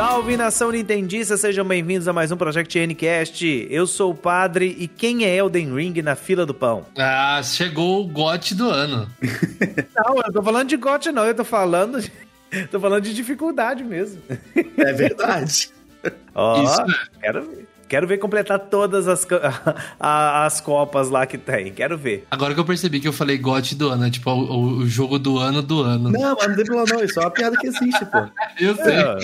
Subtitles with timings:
[0.00, 3.68] Salve nação nintendista, sejam bem-vindos a mais um Project Ncast.
[3.70, 6.86] Eu sou o Padre e quem é Elden Ring na fila do pão?
[6.96, 9.06] Ah, chegou o GOT do ano.
[9.94, 12.10] não, eu tô falando de GOT não, eu tô falando de,
[12.68, 14.22] tô falando de dificuldade mesmo.
[14.78, 15.68] É verdade.
[16.34, 17.68] Ó, oh, quero ver.
[17.90, 19.26] Quero ver completar todas as,
[19.98, 21.72] as copas lá que tem.
[21.72, 22.24] Quero ver.
[22.30, 25.18] Agora que eu percebi que eu falei GOT do ano, é tipo o, o, jogo
[25.18, 26.08] do ano do ano.
[26.08, 28.18] Não, mas não tem problema não, isso é uma piada que existe, pô.
[28.60, 28.94] eu sei.
[28.94, 29.16] É.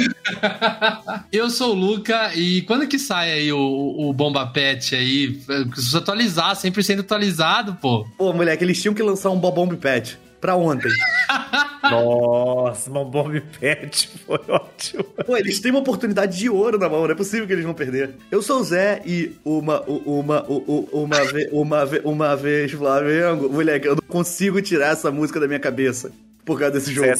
[1.31, 5.35] eu sou o Luca e quando que sai aí o, o Bomba Pet aí?
[5.71, 8.05] Precisa atualizar, 100% atualizado, pô.
[8.19, 10.93] Pô, moleque, eles tinham que lançar um Bomb Pet pra ontem.
[11.83, 15.05] Nossa, uma Bomb Pet foi ótimo.
[15.05, 17.75] Pô, eles têm uma oportunidade de ouro na mão, não é possível que eles vão
[17.75, 18.15] perder.
[18.31, 20.45] Eu sou o Zé e uma, uma, uma,
[20.93, 25.61] uma, vez, uma, uma vez Flamengo, moleque, eu não consigo tirar essa música da minha
[25.61, 26.13] cabeça
[26.45, 27.13] por causa desse jogo.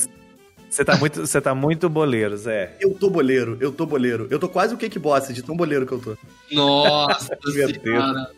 [0.69, 2.77] Você tá muito, você tá muito boleiro, Zé.
[2.81, 4.27] Eu tô boleiro, eu tô boleiro.
[4.31, 5.01] Eu tô quase o Cake
[5.33, 6.17] de tão boleiro que eu tô.
[6.53, 7.37] Nossa
[7.83, 8.31] senhora.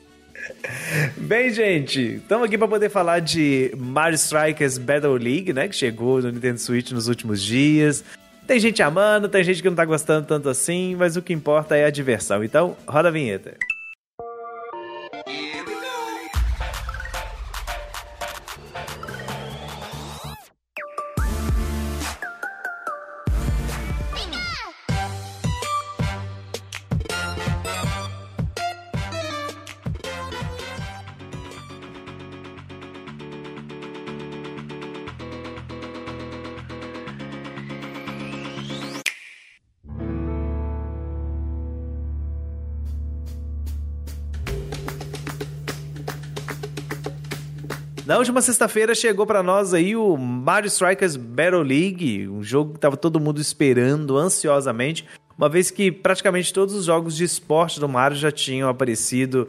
[1.16, 5.68] Bem, gente, estamos aqui para poder falar de Mario Strikers Battle League, né?
[5.68, 8.04] Que chegou no Nintendo Switch nos últimos dias.
[8.46, 11.76] Tem gente amando, tem gente que não tá gostando tanto assim, mas o que importa
[11.76, 12.42] é a diversão.
[12.42, 13.54] Então, roda a vinheta.
[48.29, 52.95] Última sexta-feira chegou para nós aí o Mario Strikers Battle League, um jogo que tava
[52.95, 58.19] todo mundo esperando ansiosamente, uma vez que praticamente todos os jogos de esporte do Mario
[58.19, 59.49] já tinham aparecido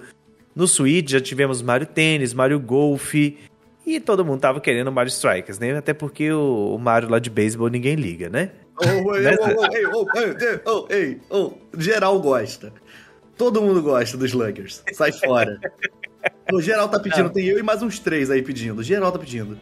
[0.56, 5.60] no Switch, já tivemos Mario Tênis, Mario Golf, e todo mundo tava querendo Mario Strikers,
[5.60, 5.76] né?
[5.76, 8.52] Até porque o, Mario lá de beisebol ninguém liga, né?
[8.78, 8.86] Oh,
[10.66, 12.72] oh, oh, oh, geral gosta.
[13.36, 14.84] Todo mundo gosta dos Sluggers.
[14.94, 15.60] Sai fora.
[16.52, 18.82] O geral tá pedindo, tem eu e mais uns três aí pedindo.
[18.82, 19.60] Geral tá pedindo.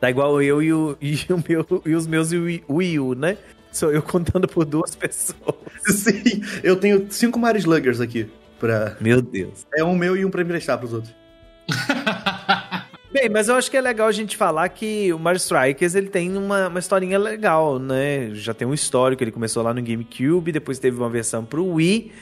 [0.00, 3.36] Tá igual eu e, o, e, o meu, e os meus Wii U, né?
[3.72, 5.54] Sou eu contando por duas pessoas.
[5.86, 8.28] Sim, eu tenho cinco Mario Sluggers aqui.
[8.58, 8.96] Pra...
[9.00, 9.66] Meu Deus.
[9.74, 11.14] É um meu e um pra emprestar pros outros.
[13.12, 16.08] Bem, mas eu acho que é legal a gente falar que o Mario Strikers ele
[16.08, 18.30] tem uma, uma historinha legal, né?
[18.34, 22.12] Já tem um histórico, ele começou lá no GameCube, depois teve uma versão pro Wii,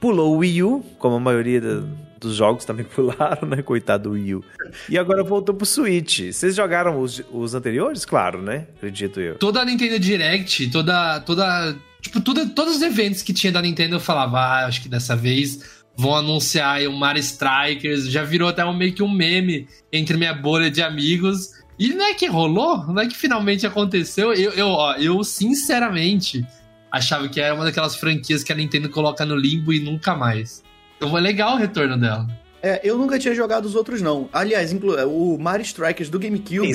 [0.00, 1.82] pulou o Wii U, como a maioria da,
[2.26, 3.62] dos jogos também pularam, né?
[3.62, 4.44] Coitado do Wii U.
[4.88, 6.32] E agora voltou pro Switch.
[6.32, 8.04] Vocês jogaram os, os anteriores?
[8.04, 8.66] Claro, né?
[8.76, 9.36] Acredito eu.
[9.36, 11.20] Toda a Nintendo Direct, toda.
[11.20, 14.88] toda tipo, toda, todos os eventos que tinha da Nintendo, eu falava, ah, acho que
[14.88, 18.10] dessa vez vão anunciar o Mario Strikers.
[18.10, 21.52] Já virou até um, meio que um meme entre minha bolha de amigos.
[21.78, 22.86] E não é que rolou?
[22.86, 24.32] Não é que finalmente aconteceu?
[24.32, 26.46] Eu, eu, ó, eu sinceramente
[26.90, 30.62] achava que era uma daquelas franquias que a Nintendo coloca no limbo e nunca mais.
[30.96, 32.26] Então foi legal o retorno dela.
[32.62, 34.28] É, eu nunca tinha jogado os outros, não.
[34.32, 34.74] Aliás,
[35.06, 36.72] o Mario Strikers do GameCube.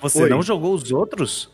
[0.00, 0.30] Você Oi.
[0.30, 1.50] não jogou os outros?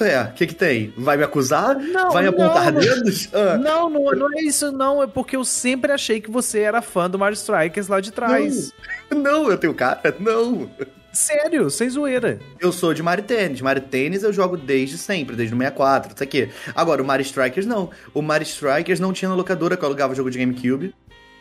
[0.00, 0.92] É, o que que tem?
[0.96, 1.74] Vai me acusar?
[1.76, 3.28] Não, Vai me apontar não, dedos?
[3.34, 3.58] Ah.
[3.58, 5.02] Não, não, não é isso não.
[5.02, 8.72] É porque eu sempre achei que você era fã do Mario Strikers lá de trás.
[9.10, 10.14] Não, não eu tenho cara?
[10.20, 10.70] Não.
[11.12, 12.38] Sério, sem zoeira.
[12.60, 13.60] Eu sou de Mario Tênis.
[13.60, 16.48] Mario Tênis eu jogo desde sempre, desde o 64, isso aqui.
[16.74, 17.90] Agora, o Mario Strikers não.
[18.12, 20.94] O Mario Strikers não tinha na locadora que eu alugava o jogo de GameCube.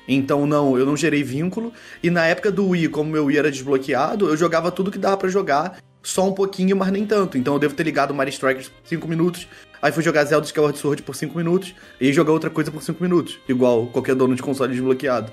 [0.07, 1.73] Então, não, eu não gerei vínculo.
[2.01, 5.17] E na época do Wii, como meu Wii era desbloqueado, eu jogava tudo que dava
[5.17, 7.37] para jogar, só um pouquinho, mas nem tanto.
[7.37, 9.47] Então eu devo ter ligado o Mario Strikers por 5 minutos.
[9.81, 11.75] Aí fui jogar Zelda Skyward Sword por 5 minutos.
[11.99, 13.37] E jogar outra coisa por 5 minutos.
[13.49, 15.31] Igual qualquer dono de console desbloqueado.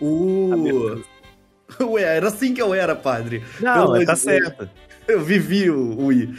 [0.00, 1.02] O.
[1.80, 3.42] Ué, era assim que eu era, padre.
[3.60, 4.68] Não, Pelo tá certo.
[5.06, 6.34] Eu vivi o Wii.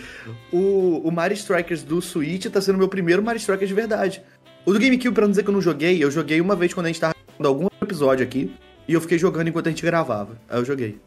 [0.52, 4.22] O, o Mario Strikers do Switch tá sendo meu primeiro Mario Strikers de verdade.
[4.66, 6.86] O do GameCube, pra não dizer que eu não joguei, eu joguei uma vez quando
[6.86, 8.54] a gente tava fazendo algum episódio aqui.
[8.88, 10.38] E eu fiquei jogando enquanto a gente gravava.
[10.48, 11.00] Aí eu joguei.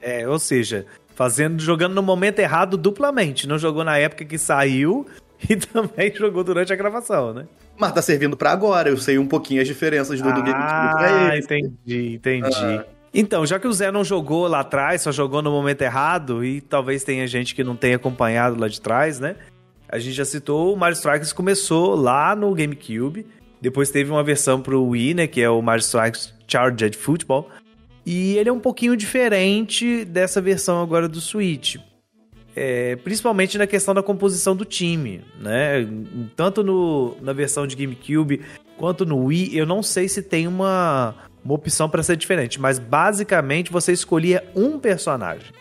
[0.00, 0.84] É, ou seja,
[1.14, 3.46] fazendo, jogando no momento errado duplamente.
[3.48, 5.06] Não jogou na época que saiu
[5.48, 7.46] e também jogou durante a gravação, né?
[7.78, 8.90] Mas tá servindo para agora.
[8.90, 11.44] Eu sei um pouquinho as diferenças do, ah, do GameCube pra ele.
[11.44, 12.54] entendi, entendi.
[12.54, 12.84] Ah.
[13.16, 16.60] Então, já que o Zé não jogou lá atrás, só jogou no momento errado, e
[16.60, 19.36] talvez tenha gente que não tenha acompanhado lá de trás, né?
[19.88, 23.24] A gente já citou, o Mario Strikers começou lá no GameCube,
[23.60, 27.48] depois teve uma versão pro Wii, né, que é o Mario Strikers Charged Football,
[28.04, 31.76] e ele é um pouquinho diferente dessa versão agora do Switch.
[32.56, 35.86] é, principalmente na questão da composição do time, né?
[36.36, 38.42] Tanto no, na versão de GameCube
[38.76, 41.14] quanto no Wii, eu não sei se tem uma,
[41.44, 45.52] uma opção para ser diferente, mas basicamente você escolhia um personagem.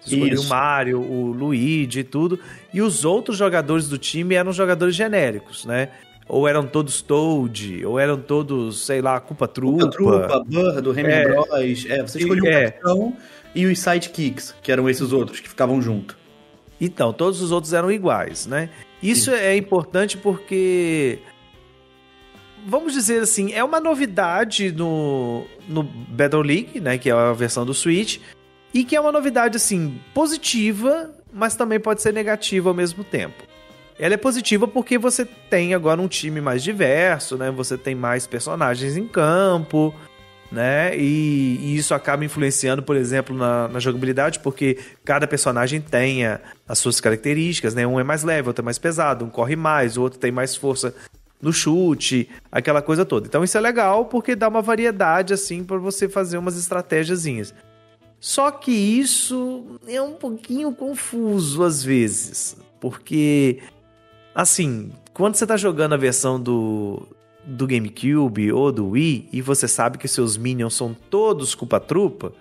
[0.00, 0.46] Você escolhia Isso.
[0.46, 2.38] o Mario, o Luigi e tudo,
[2.72, 5.90] e os outros jogadores do time eram jogadores genéricos, né?
[6.26, 9.90] Ou eram todos Toad, ou eram todos, sei lá, Culpa Trupa.
[9.90, 11.86] Culpa Trupa, Burr, do Remy é, Bros.
[11.88, 12.70] É, você escolhia o é.
[12.70, 13.16] capitão
[13.54, 16.16] e os sidekicks, que eram esses outros que ficavam junto.
[16.80, 18.68] Então, todos os outros eram iguais, né?
[19.02, 19.36] Isso Sim.
[19.36, 21.18] é importante porque
[22.68, 27.64] vamos dizer assim, é uma novidade no, no Battle League, né, que é a versão
[27.64, 28.18] do Switch,
[28.74, 33.42] e que é uma novidade assim positiva, mas também pode ser negativa ao mesmo tempo.
[33.98, 37.50] Ela é positiva porque você tem agora um time mais diverso, né?
[37.50, 39.92] Você tem mais personagens em campo,
[40.52, 40.96] né?
[40.96, 46.20] E, e, isso acaba influenciando, por exemplo, na, na, jogabilidade, porque cada personagem tem
[46.68, 47.86] as suas características, né?
[47.86, 50.54] Um é mais leve, outro é mais pesado, um corre mais, o outro tem mais
[50.54, 50.94] força
[51.40, 53.26] no chute, aquela coisa toda.
[53.26, 57.54] Então isso é legal porque dá uma variedade assim para você fazer umas estratégiazinhas.
[58.20, 63.60] Só que isso é um pouquinho confuso às vezes, porque
[64.34, 67.06] assim, quando você tá jogando a versão do
[67.46, 72.34] do GameCube ou do Wii e você sabe que seus minions são todos culpa-trupa,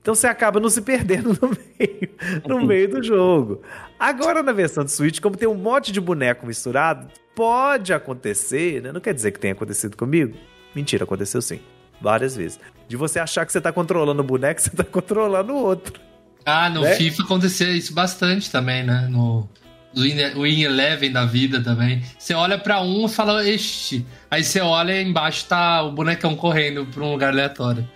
[0.00, 2.10] então você acaba não se perdendo no meio,
[2.46, 3.60] no meio do jogo.
[3.98, 8.92] Agora na versão do Switch, como tem um monte de boneco misturado, pode acontecer, né?
[8.92, 10.36] Não quer dizer que tenha acontecido comigo.
[10.74, 11.60] Mentira, aconteceu sim.
[12.00, 12.58] Várias vezes.
[12.88, 16.00] De você achar que você tá controlando o boneco, você tá controlando o outro.
[16.44, 16.94] Ah, no né?
[16.94, 19.08] FIFA acontecia isso bastante também, né?
[19.10, 19.48] No,
[19.96, 22.02] Win Eleven da vida também.
[22.18, 24.04] Você olha para um e fala, este.
[24.30, 27.88] Aí você olha e embaixo tá o bonecão correndo pra um lugar aleatório.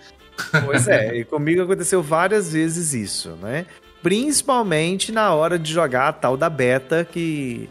[0.65, 3.65] Pois é, e comigo aconteceu várias vezes isso, né?
[4.01, 7.69] Principalmente na hora de jogar a tal da beta que.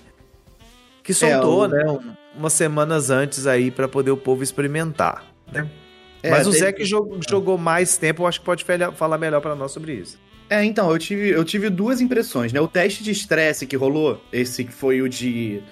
[1.08, 1.70] Que soltou, é, o...
[1.70, 2.14] né?
[2.36, 5.66] Umas semanas antes aí para poder o povo experimentar, né?
[6.22, 8.62] É, Mas o Zé que jogou, jogou mais tempo, eu acho que pode
[8.94, 10.18] falar melhor para nós sobre isso.
[10.50, 12.60] É, então, eu tive, eu tive duas impressões, né?
[12.60, 15.62] O teste de estresse que rolou, esse que foi o de.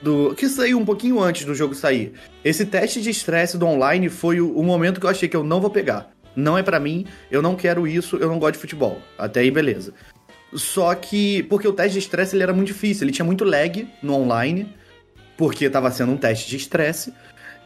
[0.00, 2.14] Do, que saiu um pouquinho antes do jogo sair.
[2.44, 5.44] Esse teste de estresse do online foi o, o, momento que eu achei que eu
[5.44, 6.10] não vou pegar.
[6.34, 9.00] Não é para mim, eu não quero isso, eu não gosto de futebol.
[9.16, 9.94] Até aí, beleza.
[10.54, 13.88] Só que, porque o teste de estresse ele era muito difícil, ele tinha muito lag
[14.02, 14.68] no online,
[15.36, 17.12] porque tava sendo um teste de estresse.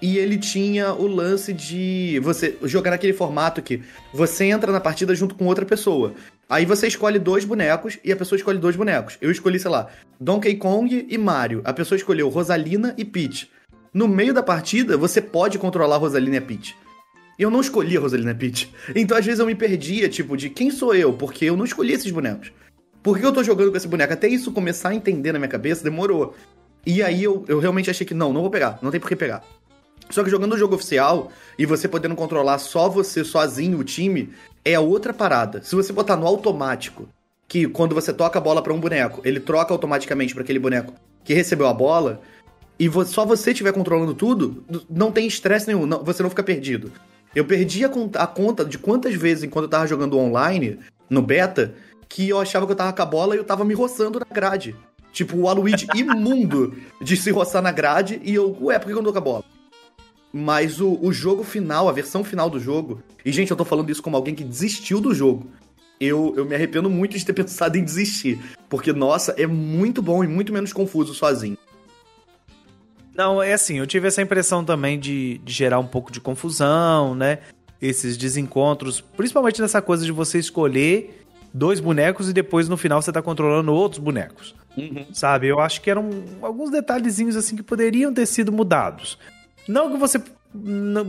[0.01, 5.15] E ele tinha o lance de você jogar naquele formato que você entra na partida
[5.15, 6.13] junto com outra pessoa.
[6.49, 9.17] Aí você escolhe dois bonecos e a pessoa escolhe dois bonecos.
[9.21, 9.89] Eu escolhi, sei lá,
[10.21, 11.63] Donkey Kong e Mario.
[11.65, 13.51] A pessoa escolheu Rosalina e Peach.
[13.93, 16.77] No meio da partida, você pode controlar Rosalina e Peach.
[17.39, 18.71] Eu não escolhi a Rosalina Peach.
[18.95, 21.13] Então, às vezes, eu me perdia, tipo, de quem sou eu?
[21.15, 22.53] Porque eu não escolhi esses bonecos.
[23.07, 24.13] Por que eu tô jogando com esse boneco?
[24.13, 26.35] Até isso começar a entender na minha cabeça, demorou.
[26.85, 28.81] E aí eu, eu realmente achei que não, não vou pegar.
[28.83, 29.45] Não tem por que pegar.
[30.11, 34.31] Só que jogando o jogo oficial e você podendo controlar só você sozinho o time,
[34.65, 35.63] é outra parada.
[35.63, 37.09] Se você botar no automático,
[37.47, 40.93] que quando você toca a bola para um boneco, ele troca automaticamente para aquele boneco
[41.23, 42.21] que recebeu a bola,
[42.77, 46.91] e só você estiver controlando tudo, não tem estresse nenhum, não, você não fica perdido.
[47.37, 51.73] Eu perdi a, a, conta de quantas vezes, enquanto eu tava jogando online, no beta,
[52.09, 54.27] que eu achava que eu tava com a bola e eu tava me roçando na
[54.27, 54.75] grade.
[55.13, 58.97] Tipo, o Aluigi imundo de se roçar na grade e eu, ué, por que eu
[58.97, 59.45] não tô com a bola?
[60.33, 63.03] Mas o, o jogo final, a versão final do jogo.
[63.25, 65.51] E, gente, eu tô falando isso como alguém que desistiu do jogo.
[65.99, 68.39] Eu, eu me arrependo muito de ter pensado em desistir.
[68.69, 71.57] Porque, nossa, é muito bom e muito menos confuso sozinho.
[73.17, 77.15] Não, é assim, eu tive essa impressão também de, de gerar um pouco de confusão,
[77.15, 77.39] né?
[77.81, 81.26] Esses desencontros, principalmente nessa coisa de você escolher
[81.57, 84.55] dois bonecos e depois no final você tá controlando outros bonecos.
[84.77, 85.07] Uhum.
[85.13, 85.49] Sabe?
[85.49, 86.11] Eu acho que eram
[86.43, 89.19] alguns detalhezinhos assim que poderiam ter sido mudados.
[89.67, 90.21] Não que você,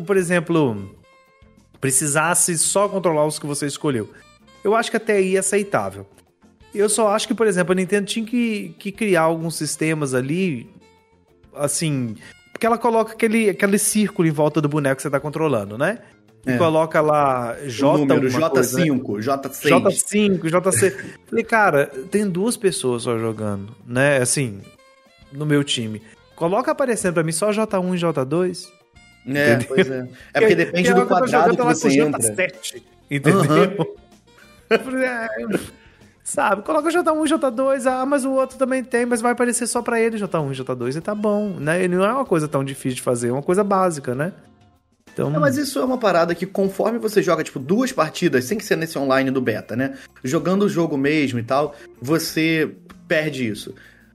[0.05, 0.95] por exemplo,
[1.81, 4.09] precisasse só controlar os que você escolheu.
[4.63, 6.07] Eu acho que até aí é aceitável.
[6.73, 10.69] Eu só acho que, por exemplo, a Nintendo tinha que, que criar alguns sistemas ali,
[11.55, 12.15] assim,
[12.51, 15.99] porque ela coloca aquele, aquele círculo em volta do boneco que você está controlando, né?
[16.45, 16.57] E é.
[16.57, 17.97] coloca lá J.
[17.97, 19.43] Número, J5, coisa, né?
[19.43, 19.59] J6.
[19.59, 20.95] J5, J6.
[21.27, 24.17] Falei, cara, tem duas pessoas só jogando, né?
[24.17, 24.61] Assim,
[25.31, 26.01] no meu time.
[26.35, 28.69] Coloca aparecendo pra mim só J1 e J2.
[29.27, 29.67] É, entendeu?
[29.67, 30.07] pois é.
[30.33, 32.21] É porque depende do quadrado que você entra.
[32.21, 33.87] J7, entendeu?
[34.69, 35.59] Uhum.
[36.23, 39.81] Sabe, coloca J1 e J2, ah, mas o outro também tem, mas vai aparecer só
[39.81, 41.85] pra ele J1 e J2 e tá bom, né?
[41.85, 44.33] E não é uma coisa tão difícil de fazer, é uma coisa básica, né?
[45.17, 45.35] Então...
[45.35, 48.63] É, mas isso é uma parada que conforme você joga, tipo, duas partidas, sem que
[48.63, 49.95] ser nesse online do beta, né?
[50.23, 52.71] Jogando o jogo mesmo e tal, você
[53.07, 53.73] perde isso.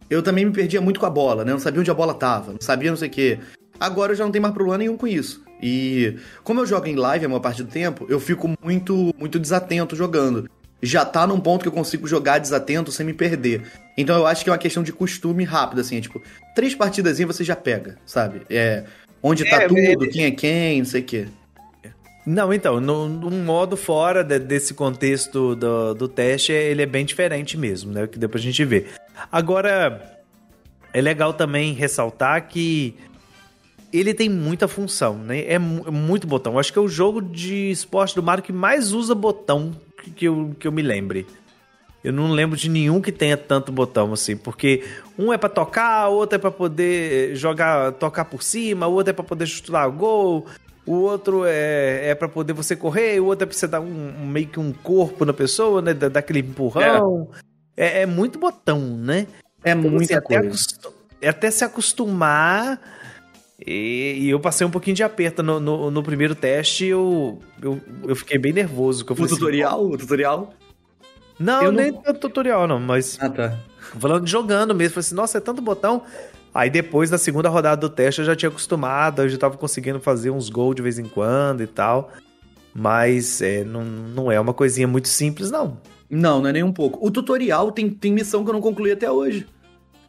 [0.08, 1.50] Eu também me perdia muito com a bola, né?
[1.50, 3.38] Não sabia onde a bola tava, não sabia não sei o quê.
[3.80, 5.42] Agora eu já não tenho mais problema nenhum com isso.
[5.60, 9.38] E como eu jogo em live a maior parte do tempo, eu fico muito, muito
[9.38, 10.48] desatento jogando.
[10.82, 13.62] Já tá num ponto que eu consigo jogar desatento sem me perder.
[13.96, 15.96] Então eu acho que é uma questão de costume rápido, assim.
[15.96, 16.20] É tipo,
[16.54, 18.42] três partidas você já pega, sabe?
[18.50, 18.84] É.
[19.22, 20.08] Onde tá é, tudo, ele...
[20.08, 21.28] quem é quem, não sei o quê.
[22.24, 27.04] Não, então, no, num modo fora de, desse contexto do, do teste, ele é bem
[27.04, 28.06] diferente mesmo, né?
[28.06, 28.86] Que depois a gente vê.
[29.30, 30.22] Agora,
[30.92, 32.94] é legal também ressaltar que
[33.92, 35.40] ele tem muita função, né?
[35.40, 36.58] É, é muito botão.
[36.58, 40.24] Acho que é o jogo de esporte do Mario que mais usa botão que, que,
[40.24, 41.26] eu, que eu me lembre.
[42.04, 44.84] Eu não lembro de nenhum que tenha tanto botão assim, porque
[45.16, 49.24] um é para tocar, outro é para poder jogar, tocar por cima, outro é para
[49.24, 50.46] poder chutar gol,
[50.84, 54.14] o outro é, é para poder você correr, o outro é pra você dar um,
[54.20, 55.94] um, meio que um corpo na pessoa, né?
[55.94, 57.28] Dar aquele empurrão.
[57.76, 58.00] É.
[58.00, 59.28] é, é muito botão, né?
[59.64, 60.66] É então, muita assim, coisa.
[61.18, 62.80] Até, até se acostumar.
[63.64, 67.80] E, e, eu passei um pouquinho de aperto no, no, no primeiro teste eu, eu,
[68.08, 69.06] eu fiquei bem nervoso.
[69.08, 69.86] o assim, tutorial?
[69.86, 70.52] Assim, o tutorial?
[71.42, 72.14] Não, eu nem não...
[72.14, 73.18] tutorial não, mas...
[73.20, 73.58] Ah, tá.
[73.98, 76.02] Falando de jogando mesmo, falei assim, nossa, é tanto botão.
[76.54, 80.00] Aí depois da segunda rodada do teste eu já tinha acostumado, eu já tava conseguindo
[80.00, 82.10] fazer uns gols de vez em quando e tal.
[82.74, 85.78] Mas é, não, não é uma coisinha muito simples, não.
[86.08, 87.04] Não, não é nem um pouco.
[87.04, 89.46] O tutorial tem, tem missão que eu não concluí até hoje.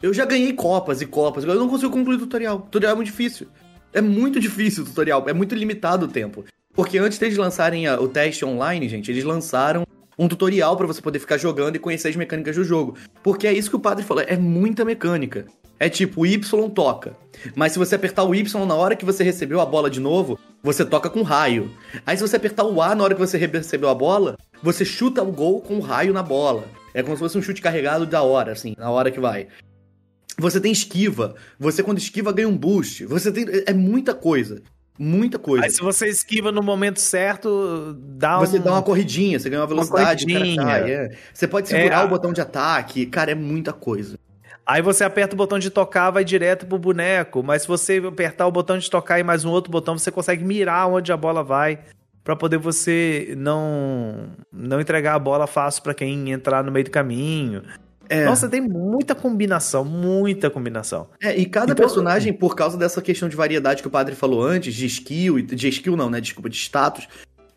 [0.02, 2.58] Eu já ganhei copas e copas, eu não consigo concluir o tutorial.
[2.58, 3.48] O tutorial é muito difícil.
[3.94, 6.44] É muito difícil o tutorial, é muito limitado o tempo.
[6.74, 9.86] Porque antes deles lançarem a, o teste online, gente, eles lançaram
[10.18, 12.96] um tutorial para você poder ficar jogando e conhecer as mecânicas do jogo.
[13.22, 15.46] Porque é isso que o padre falou, é muita mecânica.
[15.80, 16.40] É tipo, o Y
[16.74, 17.16] toca.
[17.56, 20.40] Mas se você apertar o Y na hora que você recebeu a bola de novo,
[20.62, 21.72] você toca com raio.
[22.06, 25.22] Aí se você apertar o A na hora que você recebeu a bola, você chuta
[25.22, 26.66] o gol com raio na bola.
[26.94, 29.48] É como se fosse um chute carregado da hora, assim, na hora que vai.
[30.38, 31.36] Você tem esquiva.
[31.60, 33.06] Você, quando esquiva, ganha um boost.
[33.06, 33.46] Você tem.
[33.66, 34.62] É muita coisa.
[34.98, 35.66] Muita coisa.
[35.66, 38.62] Aí se você esquiva no momento certo, dá Você um...
[38.62, 40.64] dá uma corridinha, você ganha uma velocidade, uma.
[40.64, 41.18] Cara, é.
[41.34, 43.06] Você pode segurar é, o botão de ataque.
[43.08, 44.18] Cara, é muita coisa.
[44.66, 47.44] Aí você aperta o botão de tocar, vai direto pro boneco.
[47.44, 50.44] Mas se você apertar o botão de tocar e mais um outro botão, você consegue
[50.44, 51.80] mirar onde a bola vai.
[52.24, 56.92] para poder você não não entregar a bola fácil para quem entrar no meio do
[56.92, 57.64] caminho.
[58.10, 58.26] É.
[58.26, 61.08] Nossa, tem muita combinação, muita combinação.
[61.22, 64.44] É, e cada então, personagem, por causa dessa questão de variedade que o padre falou
[64.44, 66.20] antes, de skill, de skill não, né?
[66.20, 67.08] Desculpa, de status,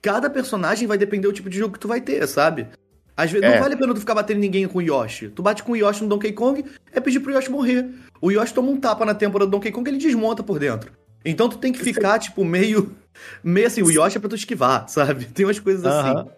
[0.00, 2.69] cada personagem vai depender do tipo de jogo que tu vai ter, sabe?
[3.17, 3.55] Às vezes é.
[3.55, 5.29] não vale a pena tu ficar batendo ninguém com o Yoshi.
[5.29, 7.88] Tu bate com o Yoshi no Donkey Kong, é pedir pro Yoshi morrer.
[8.21, 10.93] O Yoshi toma um tapa na temporada do Donkey Kong, ele desmonta por dentro.
[11.25, 12.95] Então tu tem que ficar, tipo, meio.
[13.43, 15.25] Meio assim, o Yoshi é pra tu esquivar, sabe?
[15.35, 16.19] Tem umas coisas uh -huh.
[16.19, 16.31] assim.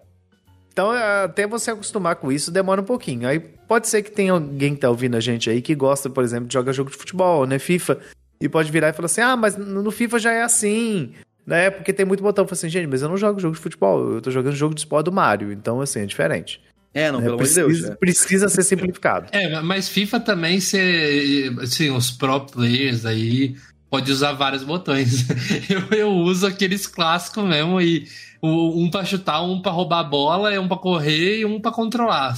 [0.72, 3.28] Então, até você acostumar com isso, demora um pouquinho.
[3.28, 6.24] Aí pode ser que tenha alguém que tá ouvindo a gente aí que gosta, por
[6.24, 7.58] exemplo, de jogar jogo de futebol, né?
[7.58, 7.98] FIFA.
[8.40, 11.12] E pode virar e falar assim: ah, mas no FIFA já é assim
[11.48, 11.70] né?
[11.70, 12.44] Porque tem muito botão.
[12.44, 14.74] Eu falei assim, gente, mas eu não jogo jogo de futebol, eu tô jogando jogo
[14.74, 16.60] de esporte do Mario, então assim, é diferente.
[16.92, 17.90] É, não, é, pelo precisa, amor de Deus.
[17.90, 17.96] É.
[17.96, 19.28] Precisa ser simplificado.
[19.32, 23.56] É, mas FIFA também, se, assim, os pro players aí
[23.90, 25.26] pode usar vários botões.
[25.70, 28.06] Eu, eu uso aqueles clássicos mesmo e
[28.42, 32.34] um para chutar, um para roubar a bola, um para correr e um para controlar.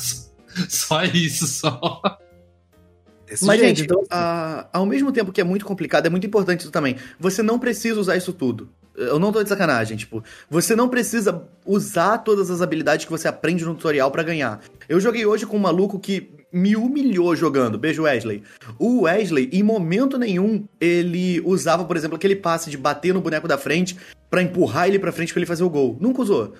[0.68, 2.00] Só isso, só.
[3.26, 4.04] Desse Mas, jeito, gente, então...
[4.10, 6.96] a, ao mesmo tempo que é muito complicado, é muito importante isso também.
[7.18, 8.68] Você não precisa usar isso tudo.
[8.96, 13.28] Eu não tô de sacanagem, tipo, você não precisa usar todas as habilidades que você
[13.28, 14.60] aprende no tutorial para ganhar.
[14.88, 17.78] Eu joguei hoje com um maluco que me humilhou jogando.
[17.78, 18.42] Beijo, Wesley.
[18.78, 23.46] O Wesley, em momento nenhum, ele usava, por exemplo, aquele passe de bater no boneco
[23.46, 23.96] da frente
[24.28, 25.96] para empurrar ele pra frente pra ele fazer o gol.
[26.00, 26.52] Nunca usou.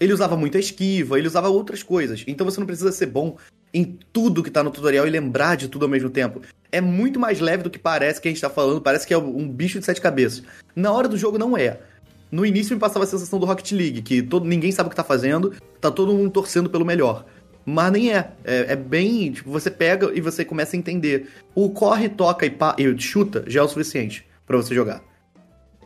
[0.00, 2.24] Ele usava muita esquiva, ele usava outras coisas.
[2.26, 3.36] Então você não precisa ser bom
[3.72, 6.40] em tudo que tá no tutorial e lembrar de tudo ao mesmo tempo.
[6.70, 9.18] É muito mais leve do que parece que a gente tá falando, parece que é
[9.18, 10.42] um bicho de sete cabeças.
[10.74, 11.80] Na hora do jogo não é.
[12.30, 14.96] No início me passava a sensação do Rocket League, que todo, ninguém sabe o que
[14.96, 17.24] tá fazendo, tá todo mundo torcendo pelo melhor.
[17.64, 18.32] Mas nem é.
[18.44, 19.32] É, é bem.
[19.32, 21.28] Tipo, você pega e você começa a entender.
[21.54, 25.02] O corre, toca e, pá, e chuta já é o suficiente para você jogar.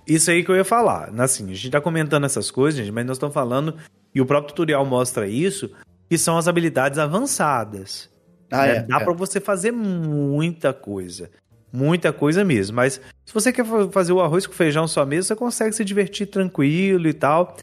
[0.06, 1.12] Isso aí que eu ia falar.
[1.18, 3.76] Assim, a gente tá comentando essas coisas, mas nós estamos falando,
[4.14, 5.70] e o próprio tutorial mostra isso,
[6.08, 8.10] que são as habilidades avançadas.
[8.50, 8.76] Ah, né?
[8.76, 9.04] é, Dá é.
[9.04, 11.30] para você fazer muita coisa.
[11.72, 12.76] Muita coisa mesmo.
[12.76, 16.26] Mas se você quer fazer o arroz com feijão só mesmo, você consegue se divertir
[16.26, 17.56] tranquilo e tal.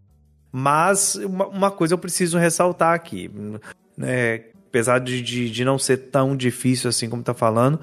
[0.52, 3.30] Mas uma, uma coisa eu preciso ressaltar aqui.
[3.96, 4.46] Né?
[4.68, 7.80] Apesar de, de, de, não ser tão difícil assim como tá falando,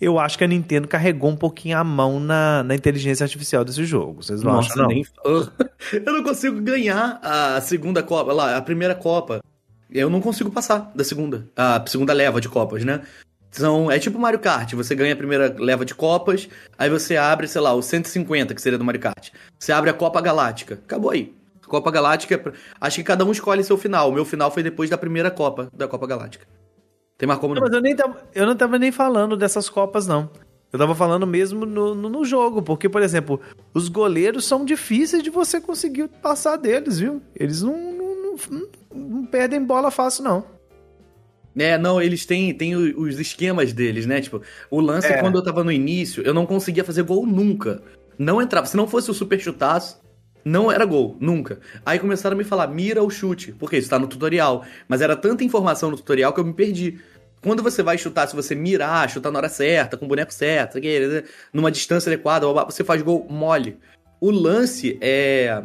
[0.00, 3.84] eu acho que a Nintendo carregou um pouquinho a mão na, na inteligência artificial desse
[3.84, 4.22] jogo.
[4.22, 4.88] Vocês não Nossa, acham, não?
[4.88, 5.06] nem.
[6.04, 9.40] Eu não consigo ganhar a segunda Copa, lá, a primeira Copa.
[9.90, 11.46] Eu não consigo passar da segunda.
[11.56, 13.02] A segunda leva de Copas, né?
[13.50, 17.48] São, é tipo Mario Kart, você ganha a primeira leva de Copas, aí você abre,
[17.48, 19.30] sei lá, o 150, que seria do Mario Kart.
[19.58, 20.74] Você abre a Copa Galáctica.
[20.74, 21.34] Acabou aí.
[21.66, 24.10] Copa Galáctica, acho que cada um escolhe seu final.
[24.10, 26.46] O meu final foi depois da primeira Copa, da Copa Galáctica.
[27.18, 27.68] Tem mais como Não, não.
[27.68, 30.28] mas eu, nem tava, eu não tava nem falando dessas Copas, não.
[30.72, 33.40] Eu tava falando mesmo no, no, no jogo, porque, por exemplo,
[33.72, 37.22] os goleiros são difíceis de você conseguir passar deles, viu?
[37.34, 40.44] Eles não, não, não- não perdem bola fácil, não.
[41.58, 44.20] É, não, eles têm, têm os esquemas deles, né?
[44.20, 45.20] Tipo, o lance, É.
[45.20, 47.82] quando eu tava no início, eu não conseguia fazer gol nunca.
[48.18, 48.66] Não entrava.
[48.66, 49.98] Se não fosse o super chutaço,
[50.46, 51.58] não era gol, nunca.
[51.84, 54.64] Aí começaram a me falar, mira o chute, porque isso tá no tutorial.
[54.86, 57.00] Mas era tanta informação no tutorial que eu me perdi.
[57.42, 60.78] Quando você vai chutar, se você mirar, chutar na hora certa, com o boneco certo,
[61.52, 63.76] numa distância adequada, você faz gol mole.
[64.20, 65.60] O lance é.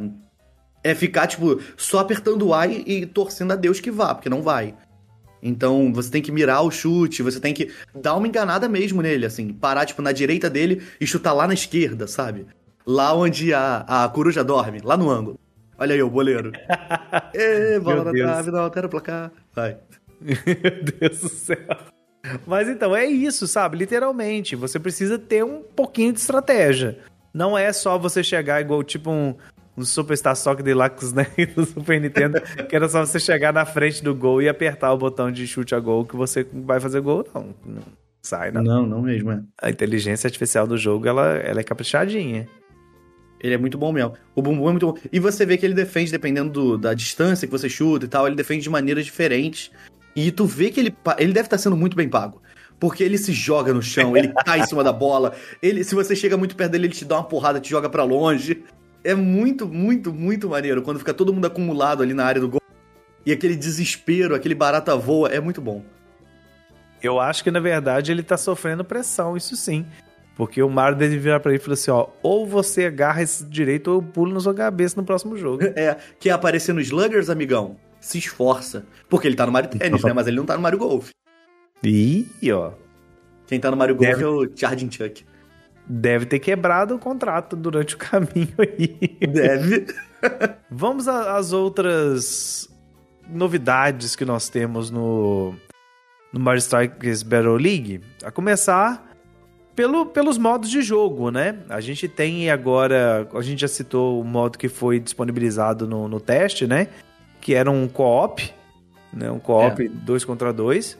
[0.83, 4.41] É ficar, tipo, só apertando o A e torcendo a Deus que vá, porque não
[4.41, 4.73] vai.
[5.43, 9.27] Então, você tem que mirar o chute, você tem que dar uma enganada mesmo nele,
[9.27, 9.53] assim.
[9.53, 12.47] Parar, tipo, na direita dele e chutar lá na esquerda, sabe?
[12.85, 15.39] Lá onde a, a coruja dorme, lá no ângulo.
[15.77, 16.51] Olha aí, o boleiro.
[17.33, 19.31] Ê, bola na trave, não altera o placar.
[19.53, 19.77] Vai.
[20.19, 20.35] Meu
[20.99, 21.57] Deus do céu.
[22.45, 23.77] Mas então, é isso, sabe?
[23.77, 26.99] Literalmente, você precisa ter um pouquinho de estratégia.
[27.33, 29.35] Não é só você chegar igual tipo um,
[29.75, 31.25] um Superstar Soccer Deluxe, né?
[31.55, 34.97] Do Super Nintendo, que era só você chegar na frente do gol e apertar o
[34.97, 37.25] botão de chute a gol que você vai fazer gol.
[37.33, 37.81] Não, não
[38.21, 38.61] sai, não.
[38.61, 39.41] Não, não mesmo, é.
[39.59, 42.47] A inteligência artificial do jogo, ela, ela é caprichadinha.
[43.43, 44.13] Ele é muito bom mesmo.
[44.35, 44.97] O bumbum é muito bom.
[45.11, 48.27] E você vê que ele defende, dependendo do- da distância que você chuta e tal,
[48.27, 49.71] ele defende de maneiras diferentes.
[50.15, 52.41] E tu vê que ele, ele deve estar sendo muito bem pago.
[52.79, 55.33] Porque ele se joga no chão, ele cai em cima da bola.
[55.61, 58.03] Ele, se você chega muito perto dele, ele te dá uma porrada, te joga pra
[58.03, 58.63] longe.
[59.03, 60.81] É muito, muito, muito maneiro.
[60.81, 62.61] Quando fica todo mundo acumulado ali na área do gol.
[63.25, 65.83] E aquele desespero, aquele barata voa, é muito bom.
[67.01, 69.85] Eu acho que, na verdade, ele tá sofrendo pressão, isso sim.
[70.35, 73.45] Porque o Mario deve virar pra ele e falar assim, ó, ou você agarra esse
[73.45, 75.63] direito ou eu pulo na sua cabeça no próximo jogo.
[75.75, 77.75] É, quer aparecer no Sluggers, amigão?
[77.99, 78.85] Se esforça.
[79.09, 80.13] Porque ele tá no Mario Tennis, né?
[80.13, 81.09] Mas ele não tá no Mario Golf.
[81.83, 82.71] Ih, ó.
[83.45, 85.25] Quem tá no Mario Golf Deve- é o Charging Chuck.
[85.85, 89.17] Deve ter quebrado o contrato durante o caminho aí.
[89.27, 89.85] Deve.
[90.71, 92.69] Vamos às outras
[93.29, 95.53] novidades que nós temos no,
[96.31, 98.01] no Mario Strikers Battle League.
[98.23, 99.10] A começar
[99.75, 101.57] pelo, pelos modos de jogo, né?
[101.69, 106.19] A gente tem agora, a gente já citou o modo que foi disponibilizado no, no
[106.19, 106.87] teste, né?
[107.39, 108.51] Que era um co-op,
[109.13, 109.31] né?
[109.31, 110.97] Um co-op dois contra dois.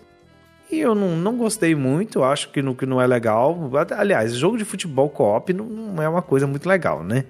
[0.72, 3.70] E eu não, não gostei muito, acho que, no, que não é legal.
[3.98, 7.26] Aliás, jogo de futebol co-op não, não é uma coisa muito legal, né?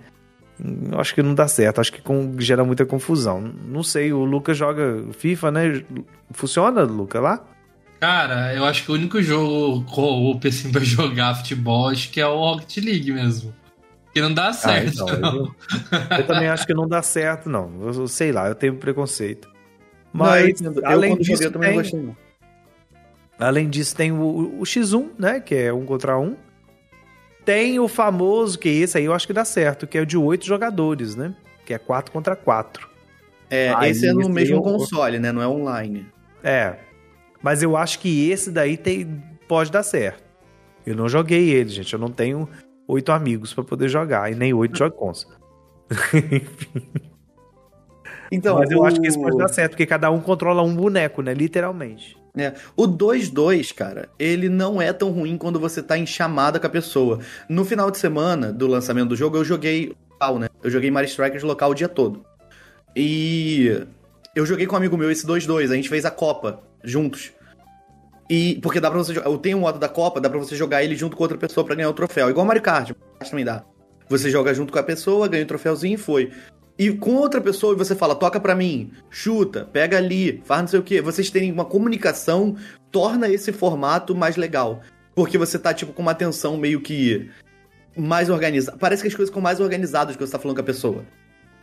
[0.91, 3.41] Eu acho que não dá certo, acho que com- gera muita confusão.
[3.67, 5.84] Não sei, o Lucas joga FIFA, né?
[6.30, 7.43] Funciona, Lucas, lá?
[8.02, 12.26] Cara, eu acho que o único jogo co-op assim pra jogar futebol acho que é
[12.28, 13.54] o Rocket League mesmo.
[14.14, 14.92] Que não dá certo.
[14.94, 15.36] então, não.
[15.38, 17.72] eu, eu também acho que não dá certo, não.
[17.80, 19.48] Eu, eu sei lá, eu tenho preconceito.
[20.14, 20.82] Não, Mas, entendo.
[20.82, 22.18] eu, além joguei, disso, eu também tem, não gostei, não.
[23.40, 25.40] além disso, tem o, o X1, né?
[25.40, 26.36] Que é um contra um.
[27.46, 30.18] Tem o famoso, que esse aí eu acho que dá certo, que é o de
[30.18, 31.34] oito jogadores, né?
[31.66, 32.90] Que é 4 contra 4.
[33.50, 35.32] É, Ah, esse é no esse mesmo eu- console, né?
[35.32, 36.06] Não é online.
[36.44, 36.76] É.
[37.41, 40.23] Mas eu acho que esse daí tem, pode dar certo.
[40.86, 41.93] Eu não joguei ele, gente.
[41.93, 42.47] Eu não tenho
[42.88, 45.27] oito amigos pra poder jogar e nem oito Joy-Cons.
[48.32, 48.86] Então, Mas eu o...
[48.86, 51.34] acho que isso pode dar certo, porque cada um controla um boneco, né?
[51.34, 52.17] Literalmente.
[52.38, 56.65] É, o 2-2, cara, ele não é tão ruim quando você tá em chamada com
[56.65, 57.19] a pessoa.
[57.49, 60.47] No final de semana do lançamento do jogo, eu joguei local, né?
[60.63, 62.25] Eu joguei Mario Strikers local o dia todo.
[62.95, 63.86] E
[64.34, 67.32] eu joguei com um amigo meu esse 2-2, a gente fez a Copa juntos.
[68.30, 70.56] E porque dá pra você jogar, eu tenho um modo da Copa, dá pra você
[70.56, 72.91] jogar ele junto com outra pessoa pra ganhar o troféu, igual Mario Kart,
[73.30, 73.63] também dá.
[74.08, 76.32] Você joga junto com a pessoa, ganha o troféuzinho e foi.
[76.78, 80.80] E com outra pessoa, você fala, toca pra mim, chuta, pega ali, faz não sei
[80.80, 81.02] o quê.
[81.02, 82.56] Vocês terem uma comunicação
[82.89, 84.82] torna esse formato mais legal.
[85.13, 87.30] Porque você tá, tipo, com uma atenção meio que
[87.96, 88.78] mais organizada.
[88.78, 91.06] Parece que as coisas ficam mais organizadas quando você tá falando com a pessoa.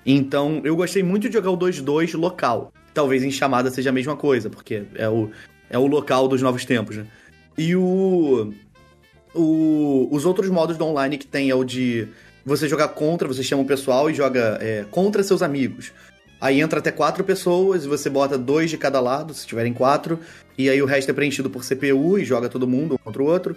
[0.04, 2.72] Então, eu gostei muito de jogar o 2-2 local.
[2.94, 5.30] Talvez em chamada seja a mesma coisa, porque é o,
[5.70, 7.06] é o local dos novos tempos, né?
[7.56, 8.52] E o,
[9.34, 10.08] o.
[10.10, 12.08] Os outros modos do online que tem é o de
[12.44, 15.92] você jogar contra, você chama o pessoal e joga é, contra seus amigos.
[16.40, 20.20] Aí entra até quatro pessoas e você bota dois de cada lado, se tiverem quatro.
[20.56, 23.26] E aí o resto é preenchido por CPU e joga todo mundo um contra o
[23.26, 23.56] outro.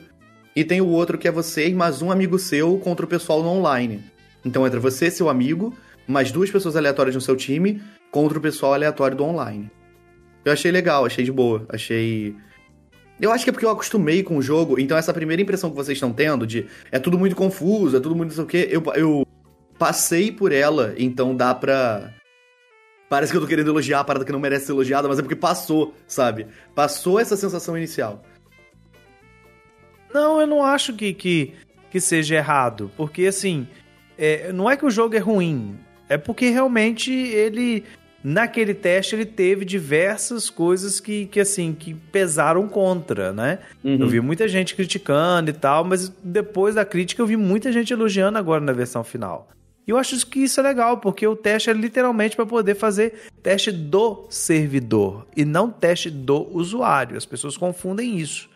[0.56, 3.42] e tem o outro que é você e mais um amigo seu contra o pessoal
[3.42, 4.04] no online.
[4.44, 5.74] Então entra você, seu amigo,
[6.08, 9.72] mais duas pessoas aleatórias no seu time contra o pessoal aleatório do online.
[10.44, 12.36] Eu achei legal, achei de boa, achei.
[13.20, 15.76] Eu acho que é porque eu acostumei com o jogo, então essa primeira impressão que
[15.76, 18.68] vocês estão tendo de é tudo muito confuso, é tudo muito não sei o quê,
[18.72, 19.28] eu, eu
[19.78, 22.14] passei por ela, então dá pra.
[23.10, 25.22] Parece que eu tô querendo elogiar a parada que não merece ser elogiada, mas é
[25.22, 26.48] porque passou, sabe?
[26.74, 28.24] Passou essa sensação inicial.
[30.14, 31.54] Não, eu não acho que, que,
[31.90, 32.92] que seja errado.
[32.96, 33.68] Porque, assim,
[34.18, 35.78] é, não é que o jogo é ruim.
[36.08, 37.84] É porque realmente ele.
[38.24, 43.60] Naquele teste ele teve diversas coisas que, que assim, que pesaram contra, né?
[43.84, 43.98] Uhum.
[44.00, 47.92] Eu vi muita gente criticando e tal, mas depois da crítica eu vi muita gente
[47.92, 49.50] elogiando agora na versão final.
[49.88, 53.30] E eu acho que isso é legal, porque o teste é literalmente para poder fazer
[53.42, 57.18] teste do servidor e não teste do usuário.
[57.18, 58.50] As pessoas confundem isso,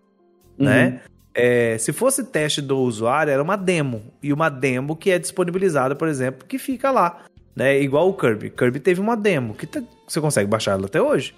[0.60, 0.66] uhum.
[0.66, 1.02] né?
[1.38, 4.04] É, se fosse teste do usuário, era uma demo.
[4.24, 7.26] E uma demo que é disponibilizada, por exemplo, que fica lá.
[7.56, 7.82] Né?
[7.82, 8.50] Igual o Kirby.
[8.50, 11.34] Kirby teve uma demo que tá, você consegue baixar ela até hoje.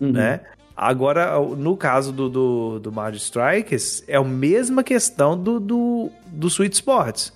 [0.00, 0.12] Uhum.
[0.12, 0.40] Né?
[0.76, 6.46] Agora, no caso do, do, do Mario Strikers, é a mesma questão do, do, do
[6.46, 7.32] Sweet Sports.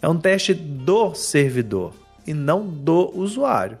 [0.00, 1.92] É um teste do servidor
[2.24, 3.78] e não do usuário.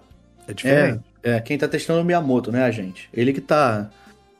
[0.48, 1.00] É diferente.
[1.22, 3.08] É, é quem tá testando é o Miyamoto, né, a gente?
[3.12, 3.88] Ele que tá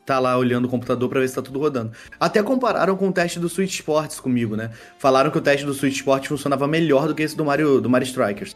[0.05, 1.93] tá lá olhando o computador para ver se tá tudo rodando.
[2.21, 4.71] Até compararam com o teste do Switch Sports comigo, né?
[4.99, 7.89] Falaram que o teste do Switch Sports funcionava melhor do que esse do Mario, do
[7.89, 8.55] Mario Strikers.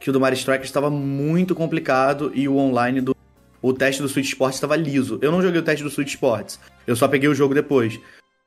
[0.00, 3.14] Que o do Mario Strikers estava muito complicado e o online do
[3.62, 5.18] o teste do Switch Sports estava liso.
[5.20, 6.58] Eu não joguei o teste do Switch Sports.
[6.86, 8.00] Eu só peguei o jogo depois.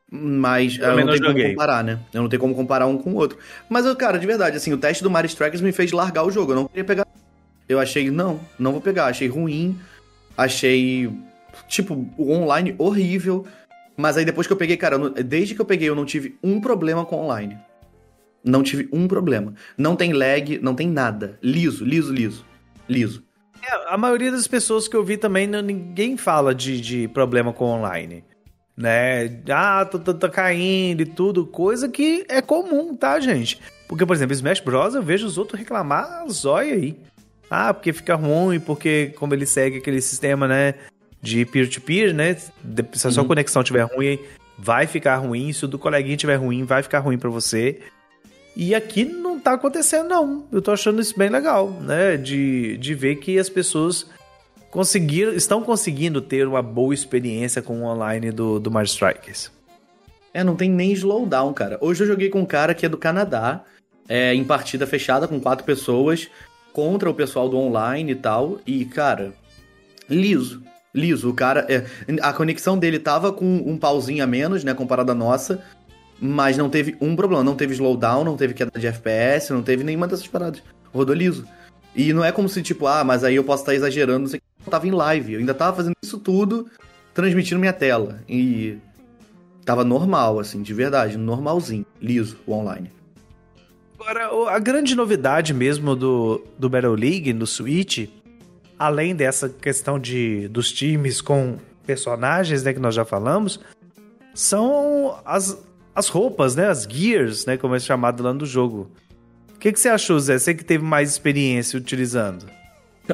[0.09, 1.99] Mas eu, eu não tenho como comparar, né?
[2.13, 3.37] Eu não tenho como comparar um com o outro.
[3.69, 6.51] Mas, cara, de verdade, assim, o teste do Mario Strikers me fez largar o jogo.
[6.51, 7.07] Eu não queria pegar.
[7.69, 9.05] Eu achei, não, não vou pegar.
[9.05, 9.79] Achei ruim.
[10.35, 11.11] Achei
[11.67, 13.45] tipo, o online horrível.
[13.95, 16.59] Mas aí depois que eu peguei, cara, desde que eu peguei eu não tive um
[16.59, 17.57] problema com online.
[18.43, 19.53] Não tive um problema.
[19.77, 21.37] Não tem lag, não tem nada.
[21.41, 22.45] Liso, liso, liso.
[22.89, 23.23] Liso.
[23.61, 27.65] É, a maioria das pessoas que eu vi também, ninguém fala de, de problema com
[27.65, 28.23] online.
[28.75, 29.41] Né?
[29.49, 31.45] Ah, tá, tá, tá caindo e tudo.
[31.45, 33.59] Coisa que é comum, tá, gente?
[33.87, 34.95] Porque, por exemplo, Smash Bros.
[34.95, 36.97] eu vejo os outros reclamar zóia aí.
[37.49, 40.73] Ah, porque fica ruim, porque como ele segue aquele sistema, né?
[41.23, 42.35] de peer-to-peer, -peer, né?
[42.93, 43.29] Se a sua uhum.
[43.29, 44.19] conexão estiver ruim,
[44.59, 45.53] vai ficar ruim.
[45.53, 47.79] Se o do coleguinha estiver ruim, vai ficar ruim para você.
[48.55, 50.45] E aqui não tá acontecendo, não.
[50.51, 52.17] Eu tô achando isso bem legal, né?
[52.17, 54.05] De, de ver que as pessoas
[54.69, 59.51] conseguiram, estão conseguindo ter uma boa experiência com o online do, do Mario Strikers.
[60.33, 61.77] É, não tem nem slowdown, cara.
[61.81, 63.63] Hoje eu joguei com um cara que é do Canadá,
[64.07, 66.27] é, em partida fechada com quatro pessoas,
[66.71, 68.59] contra o pessoal do online e tal.
[68.65, 69.33] E, cara,
[70.09, 70.61] liso
[70.93, 71.29] liso.
[71.29, 71.65] O cara.
[71.67, 71.85] É,
[72.21, 74.73] a conexão dele tava com um pauzinho a menos, né?
[74.73, 75.63] Comparado à nossa.
[76.23, 77.43] Mas não teve um problema.
[77.43, 80.63] Não teve slowdown, não teve queda de FPS, não teve nenhuma dessas paradas.
[80.93, 81.45] Rodou liso.
[81.95, 84.41] E não é como se, tipo, ah, mas aí eu posso estar exagerando, não sei.
[84.65, 85.33] Eu tava em live.
[85.33, 86.67] Eu ainda tava fazendo isso tudo,
[87.13, 88.19] transmitindo minha tela.
[88.27, 88.77] E.
[89.65, 91.17] Tava normal, assim, de verdade.
[91.17, 91.85] Normalzinho.
[92.01, 92.91] Liso, o online.
[93.99, 98.09] Agora, a grande novidade mesmo do, do Battle League no Switch
[98.77, 103.59] além dessa questão de dos times com personagens, né, que nós já falamos,
[104.33, 105.57] são as,
[105.95, 108.91] as roupas, né, as gears, né, como é chamado lá no jogo.
[109.55, 110.37] O que, que você achou, Zé?
[110.37, 112.45] Você que teve mais experiência utilizando?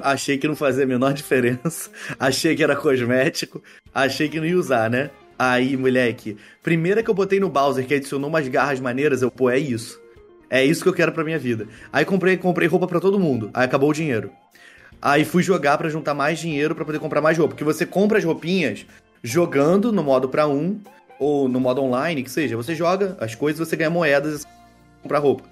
[0.01, 1.89] Achei que não fazia a menor diferença.
[2.19, 3.61] Achei que era cosmético.
[3.93, 5.11] Achei que não ia usar, né?
[5.37, 9.49] Aí, moleque, primeira que eu botei no Bowser que adicionou umas garras maneiras, eu, pô,
[9.49, 9.99] é isso.
[10.49, 11.67] É isso que eu quero pra minha vida.
[11.93, 13.49] Aí comprei, comprei roupa para todo mundo.
[13.53, 14.31] Aí acabou o dinheiro.
[15.01, 17.53] Aí fui jogar para juntar mais dinheiro para poder comprar mais roupa.
[17.53, 18.85] Porque você compra as roupinhas
[19.23, 20.79] jogando no modo para um,
[21.19, 22.55] ou no modo online, que seja.
[22.55, 24.47] Você joga as coisas, você ganha moedas e
[25.03, 25.43] compra roupa.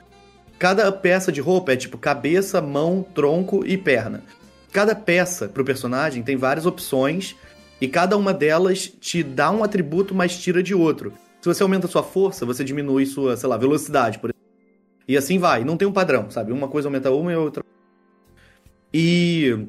[0.57, 4.23] Cada peça de roupa é tipo cabeça, mão, tronco e perna.
[4.71, 7.35] Cada peça pro personagem tem várias opções
[7.79, 11.13] e cada uma delas te dá um atributo, mas tira de outro.
[11.41, 14.47] Se você aumenta sua força, você diminui sua, sei lá, velocidade, por exemplo.
[15.07, 15.63] E assim vai.
[15.63, 16.51] Não tem um padrão, sabe?
[16.51, 17.63] Uma coisa aumenta uma e outra
[18.93, 19.67] e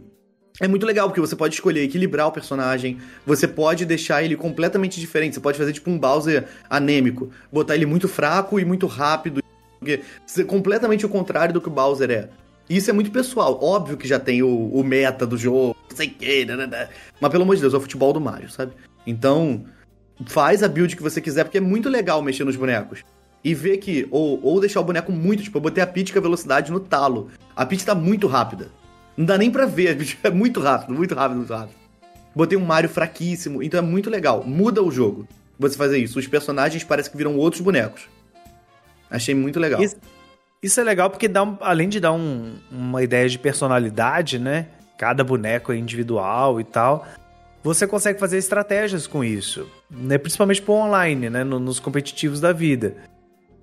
[0.60, 4.98] é muito legal, porque você pode escolher equilibrar o personagem, você pode deixar ele completamente
[4.98, 9.42] diferente, você pode fazer tipo um Bowser anêmico, botar ele muito fraco e muito rápido,
[9.78, 12.28] porque ser completamente o contrário do que o Bowser é.
[12.68, 16.08] Isso é muito pessoal, óbvio que já tem o, o meta do jogo, não sei
[16.08, 16.88] o que, né, né, né.
[17.20, 18.72] mas pelo amor de Deus, é o futebol do Mario, sabe?
[19.06, 19.64] Então,
[20.26, 23.02] faz a build que você quiser, porque é muito legal mexer nos bonecos.
[23.42, 26.18] E ver que, ou, ou deixar o boneco muito, tipo, eu botei a Peach com
[26.18, 27.30] a velocidade no talo.
[27.54, 28.68] A Peach tá muito rápida.
[29.18, 30.16] Não dá nem pra ver, bicho.
[30.22, 31.74] É muito rápido, muito rápido, muito rápido.
[32.34, 34.44] Botei um Mario fraquíssimo, então é muito legal.
[34.44, 35.26] Muda o jogo.
[35.58, 36.20] você fazer isso.
[36.20, 38.08] Os personagens parecem que viram outros bonecos.
[39.10, 39.82] Achei muito legal.
[39.82, 39.96] Isso,
[40.62, 44.68] isso é legal porque dá um, além de dar um, uma ideia de personalidade, né?
[44.96, 47.04] Cada boneco é individual e tal.
[47.64, 50.16] Você consegue fazer estratégias com isso, né?
[50.16, 51.42] Principalmente pro online, né?
[51.42, 52.94] No, nos competitivos da vida.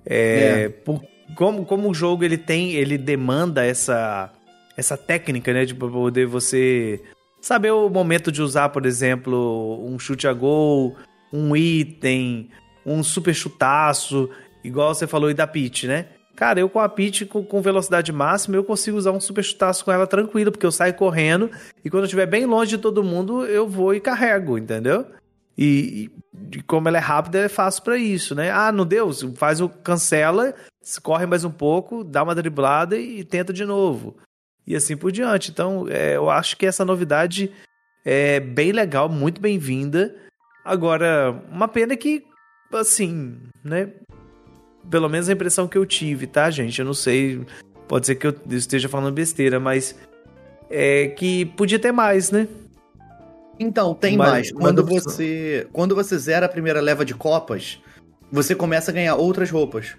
[0.05, 0.69] É, é.
[0.69, 1.01] Por,
[1.35, 4.31] como, como o jogo ele tem, ele demanda essa
[4.77, 7.01] essa técnica, né, de poder você
[7.41, 10.95] saber o momento de usar, por exemplo, um chute a gol,
[11.31, 12.49] um item,
[12.85, 14.29] um super chutaço,
[14.63, 16.07] igual você falou e da Peach, né?
[16.35, 19.91] Cara, eu com a Peach com, velocidade máxima, eu consigo usar um super chutaço com
[19.91, 21.49] ela tranquilo, porque eu saio correndo
[21.83, 25.05] e quando eu estiver bem longe de todo mundo, eu vou e carrego, entendeu?
[25.57, 26.11] E,
[26.51, 28.51] e como ela é rápida, é fácil para isso, né?
[28.51, 29.09] Ah, não deu?
[29.35, 30.53] Faz o cancela,
[31.01, 34.17] corre mais um pouco, dá uma driblada e tenta de novo.
[34.67, 35.51] E assim por diante.
[35.51, 37.51] Então, é, eu acho que essa novidade
[38.03, 40.15] é bem legal, muito bem-vinda.
[40.63, 42.23] Agora, uma pena que,
[42.73, 43.91] assim, né?
[44.89, 46.79] pelo menos a impressão que eu tive, tá, gente?
[46.79, 47.45] Eu não sei,
[47.87, 49.95] pode ser que eu esteja falando besteira, mas
[50.69, 52.47] é que podia ter mais, né?
[53.59, 54.51] Então, tem mas, mais.
[54.51, 57.79] Quando você, quando você zera a primeira leva de copas,
[58.31, 59.95] você começa a ganhar outras roupas.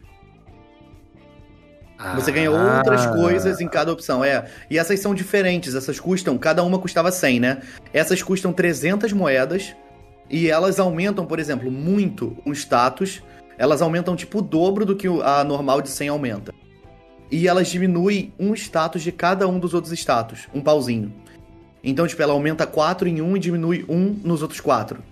[1.99, 2.15] Ah.
[2.15, 4.47] Você ganha outras coisas em cada opção, é.
[4.71, 7.63] E essas são diferentes, essas custam, cada uma custava 100, né?
[7.93, 9.75] Essas custam 300 moedas
[10.29, 13.23] e elas aumentam, por exemplo, muito o status
[13.59, 16.55] elas aumentam tipo o dobro do que a normal de 100 aumenta.
[17.31, 21.13] E elas diminuem um status de cada um dos outros status, um pauzinho.
[21.83, 25.03] Então, tipo, ela aumenta 4 em um e diminui 1 nos outros 4.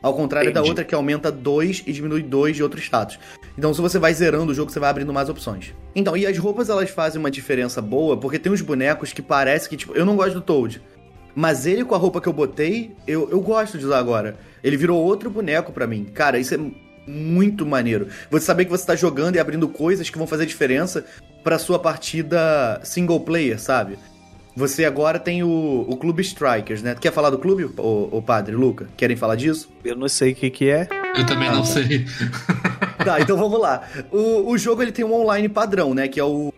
[0.00, 0.64] Ao contrário Entendi.
[0.64, 3.18] da outra que aumenta 2 e diminui 2 de outro status.
[3.56, 5.74] Então, se você vai zerando o jogo, você vai abrindo mais opções.
[5.94, 9.68] Então, e as roupas elas fazem uma diferença boa, porque tem uns bonecos que parece
[9.68, 10.80] que, tipo, eu não gosto do Toad.
[11.34, 14.36] Mas ele com a roupa que eu botei, eu, eu gosto de usar agora.
[14.62, 16.04] Ele virou outro boneco para mim.
[16.04, 16.58] Cara, isso é
[17.06, 18.08] muito maneiro.
[18.30, 21.04] Você saber que você tá jogando e abrindo coisas que vão fazer diferença
[21.42, 23.98] pra sua partida single player, sabe?
[24.58, 26.96] Você agora tem o, o Clube Strikers, né?
[27.00, 28.88] Quer falar do clube, o, o padre Luca?
[28.96, 29.70] Querem falar disso?
[29.84, 30.88] Eu não sei o que, que é.
[31.16, 32.04] Eu também ah, não sei.
[33.04, 33.84] tá, então vamos lá.
[34.10, 36.08] O, o jogo ele tem um online padrão, né?
[36.08, 36.52] Que é o,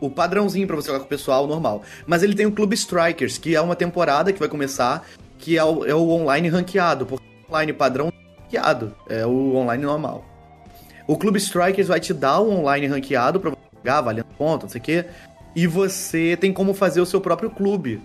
[0.00, 1.82] o padrãozinho para você jogar com o pessoal normal.
[2.06, 5.04] Mas ele tem o Clube Strikers, que é uma temporada que vai começar,
[5.36, 7.06] que é o, é o online ranqueado.
[7.06, 10.24] Porque o online padrão ranqueado, é o online normal.
[11.08, 14.70] O Clube Strikers vai te dar um online ranqueado pra você jogar, valendo ponto, não
[14.70, 15.06] sei o quê.
[15.56, 18.02] E você tem como fazer o seu próprio clube.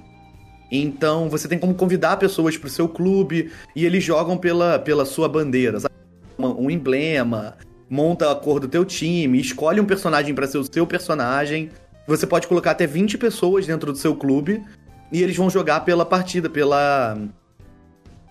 [0.72, 5.28] Então você tem como convidar pessoas pro seu clube e eles jogam pela, pela sua
[5.28, 5.94] bandeira, sabe?
[6.40, 7.58] Um emblema,
[7.90, 11.70] monta a cor do teu time, escolhe um personagem para ser o seu personagem.
[12.08, 14.64] Você pode colocar até 20 pessoas dentro do seu clube
[15.12, 17.18] e eles vão jogar pela partida, pela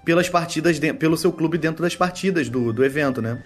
[0.03, 3.43] pelas partidas, de, pelo seu clube dentro das partidas do, do evento, né?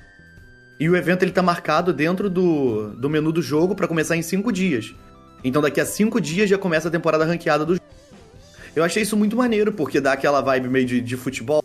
[0.79, 4.23] E o evento ele tá marcado dentro do, do menu do jogo para começar em
[4.23, 4.95] cinco dias.
[5.45, 7.87] Então daqui a cinco dias já começa a temporada ranqueada do jogo.
[8.75, 11.63] Eu achei isso muito maneiro, porque dá aquela vibe meio de, de futebol,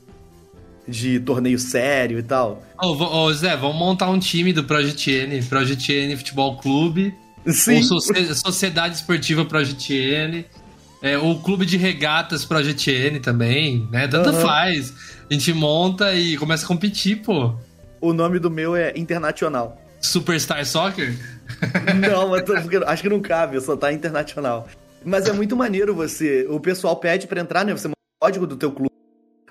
[0.87, 2.63] de torneio sério e tal.
[2.79, 7.13] Ô, oh, oh, Zé, vamos montar um time do Project N, Project N Futebol Clube.
[7.47, 7.81] Sim.
[7.91, 8.01] Ou
[8.35, 10.45] Sociedade Esportiva Project N.
[11.01, 14.07] É, o clube de regatas Project N também, né?
[14.07, 14.41] Tanto uhum.
[14.41, 14.93] faz.
[15.29, 17.55] A gente monta e começa a competir, pô.
[18.01, 19.81] O nome do meu é Internacional.
[20.01, 21.15] Superstar Soccer?
[21.99, 22.53] Não, tô,
[22.85, 24.67] acho que não cabe, só tá internacional.
[25.03, 26.45] Mas é muito maneiro você.
[26.49, 27.73] O pessoal pede para entrar, né?
[27.73, 28.89] Você manda o código do teu clube.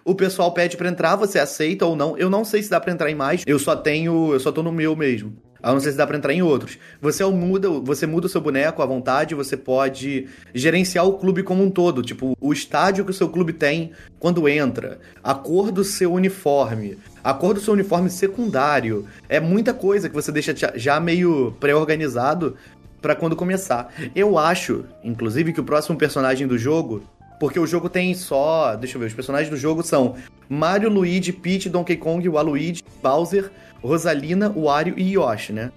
[0.04, 2.16] O pessoal pede para entrar, você aceita ou não.
[2.16, 3.42] Eu não sei se dá para entrar em mais.
[3.46, 4.32] Eu só tenho.
[4.32, 5.36] Eu só tô no meu mesmo.
[5.62, 6.78] Eu não sei se dá pra entrar em outros.
[7.00, 11.64] Você muda, você muda o seu boneco à vontade, você pode gerenciar o clube como
[11.64, 12.00] um todo.
[12.00, 16.96] Tipo, o estádio que o seu clube tem quando entra, a cor do seu uniforme,
[17.28, 19.04] a cor do seu uniforme secundário.
[19.28, 22.56] É muita coisa que você deixa já meio pré-organizado
[23.02, 23.92] para quando começar.
[24.16, 27.02] Eu acho, inclusive, que o próximo personagem do jogo.
[27.38, 28.74] Porque o jogo tem só.
[28.76, 30.16] Deixa eu ver, os personagens do jogo são
[30.48, 33.50] Mario, Luigi, Peach, Donkey Kong, Waluigi, Bowser
[33.82, 35.70] Rosalina, Wario e Yoshi, né?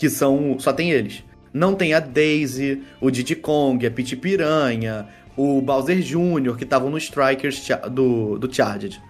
[0.00, 0.56] Que são.
[0.58, 1.22] Só tem eles.
[1.54, 6.90] Não tem a Daisy, o Diddy Kong, a Peach Piranha, o Bowser Jr., que estavam
[6.90, 9.00] no Strikers do, do Charged.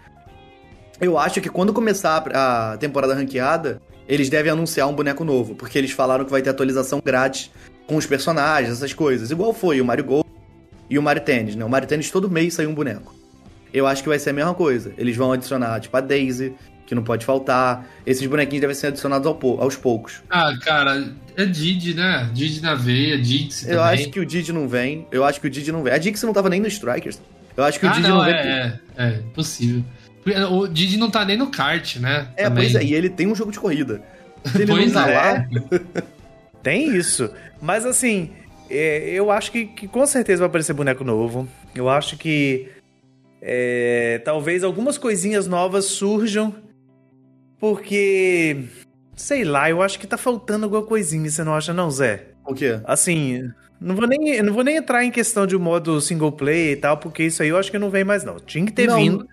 [1.00, 5.76] Eu acho que quando começar a temporada ranqueada, eles devem anunciar um boneco novo, porque
[5.78, 7.50] eles falaram que vai ter atualização grátis
[7.86, 9.30] com os personagens, essas coisas.
[9.30, 10.26] Igual foi o Mario Golf
[10.88, 11.64] e o Mario Tennis, né?
[11.64, 13.14] O Mario Tennis todo mês saiu um boneco.
[13.72, 14.92] Eu acho que vai ser a mesma coisa.
[14.96, 16.54] Eles vão adicionar, tipo, a Daisy,
[16.86, 17.86] que não pode faltar.
[18.06, 20.22] Esses bonequinhos devem ser adicionados ao, aos poucos.
[20.30, 22.30] Ah, cara, é Didi, né?
[22.32, 25.06] Didi na veia, Dixie Eu acho que o Didi não vem.
[25.10, 25.92] Eu acho que o Didi não vem.
[25.92, 27.20] A Dixie não tava nem no Strikers.
[27.56, 28.34] Eu acho que o ah, Didi não, não vem.
[28.34, 29.84] É, é, é, possível.
[30.50, 32.28] O Didi não tá nem no kart, né?
[32.36, 32.64] É, Também.
[32.64, 34.02] pois é, e ele tem um jogo de corrida.
[34.44, 35.14] Se ele pois não tá é.
[35.14, 35.48] lá.
[36.62, 37.30] tem isso.
[37.60, 38.32] Mas assim,
[38.68, 41.48] é, eu acho que, que, com certeza vai aparecer boneco novo.
[41.74, 42.68] Eu acho que
[43.40, 46.54] é, talvez algumas coisinhas novas surjam.
[47.58, 48.64] Porque.
[49.14, 52.26] Sei lá, eu acho que tá faltando alguma coisinha, você não acha, não, Zé?
[52.44, 52.80] O quê?
[52.84, 56.76] Assim, não vou nem, não vou nem entrar em questão de modo single play e
[56.76, 58.38] tal, porque isso aí eu acho que não vem mais, não.
[58.38, 59.28] Tinha que ter não, vindo.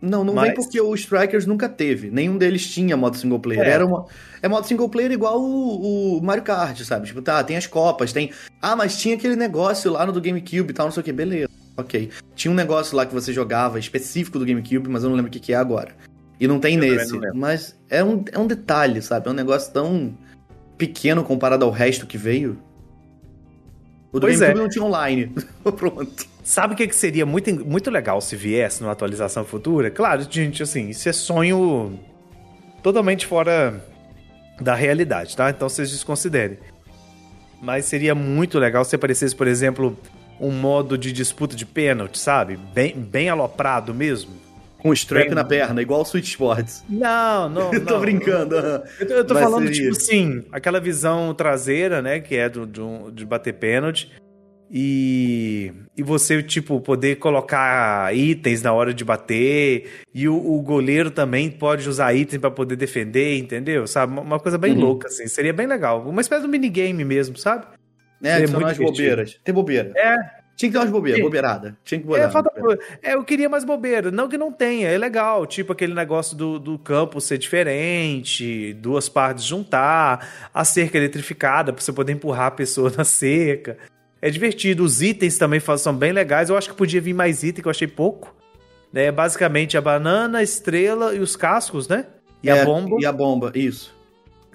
[0.00, 0.46] Não, não mas...
[0.46, 2.10] vem porque o Strikers nunca teve.
[2.10, 3.62] Nenhum deles tinha modo single player.
[3.62, 3.70] É.
[3.70, 4.06] Era uma,
[4.40, 7.06] é modo single player igual o, o, Mario Kart, sabe?
[7.06, 8.30] Tipo, tá, tem as copas, tem.
[8.62, 11.12] Ah, mas tinha aquele negócio lá no do GameCube e tal, não sei o que,
[11.12, 11.48] beleza.
[11.76, 12.10] Ok.
[12.34, 15.32] Tinha um negócio lá que você jogava específico do GameCube, mas eu não lembro o
[15.32, 15.94] que, que é agora.
[16.40, 17.18] E não tem eu nesse.
[17.34, 19.28] Mas é um, é um detalhe, sabe?
[19.28, 20.16] É um negócio tão
[20.76, 22.58] pequeno comparado ao resto que veio.
[24.12, 24.62] O do pois GameCube é.
[24.62, 25.32] não tinha online.
[25.76, 26.37] Pronto.
[26.48, 29.90] Sabe o que, que seria muito, muito legal se viesse numa atualização futura?
[29.90, 32.00] Claro, gente, assim, isso é sonho
[32.82, 33.84] totalmente fora
[34.58, 35.50] da realidade, tá?
[35.50, 36.56] Então vocês desconsiderem.
[37.60, 39.94] Mas seria muito legal se aparecesse, por exemplo,
[40.40, 42.56] um modo de disputa de pênalti, sabe?
[42.56, 44.32] Bem, bem aloprado mesmo.
[44.78, 45.34] Com strap bem...
[45.34, 46.82] na perna, igual o Switch Sports.
[46.88, 47.74] Não, não.
[47.74, 48.56] eu tô não, brincando.
[48.56, 49.90] Eu tô, eu tô falando, seria.
[49.90, 52.20] tipo assim, aquela visão traseira, né?
[52.20, 54.10] Que é do, do, de bater pênalti
[54.70, 61.10] e, e você, tipo, poder colocar itens na hora de bater, e o, o goleiro
[61.10, 63.86] também pode usar itens para poder defender, entendeu?
[63.86, 64.18] Sabe?
[64.18, 64.80] Uma coisa bem uhum.
[64.80, 65.26] louca, assim.
[65.26, 66.06] Seria bem legal.
[66.06, 67.66] Uma espécie de minigame mesmo, sabe?
[68.22, 69.40] É, Seria muito umas bobeiras.
[69.44, 69.92] Tem bobeira.
[69.96, 70.38] É.
[70.58, 71.78] Tinha que ter umas bobeiras, bobeirada.
[71.84, 72.22] Tinha que botar.
[72.22, 72.50] É, falta...
[73.00, 74.10] é, eu queria mais bobeira.
[74.10, 75.46] Não que não tenha, é legal.
[75.46, 81.80] Tipo aquele negócio do, do campo ser diferente, duas partes juntar, a cerca eletrificada para
[81.80, 83.78] você poder empurrar a pessoa na cerca.
[84.20, 84.84] É divertido.
[84.84, 86.50] Os itens também são bem legais.
[86.50, 88.34] Eu acho que podia vir mais item, que eu achei pouco.
[88.94, 92.06] É basicamente a banana, a estrela e os cascos, né?
[92.42, 92.96] E é, a bomba.
[93.00, 93.94] E a bomba, isso.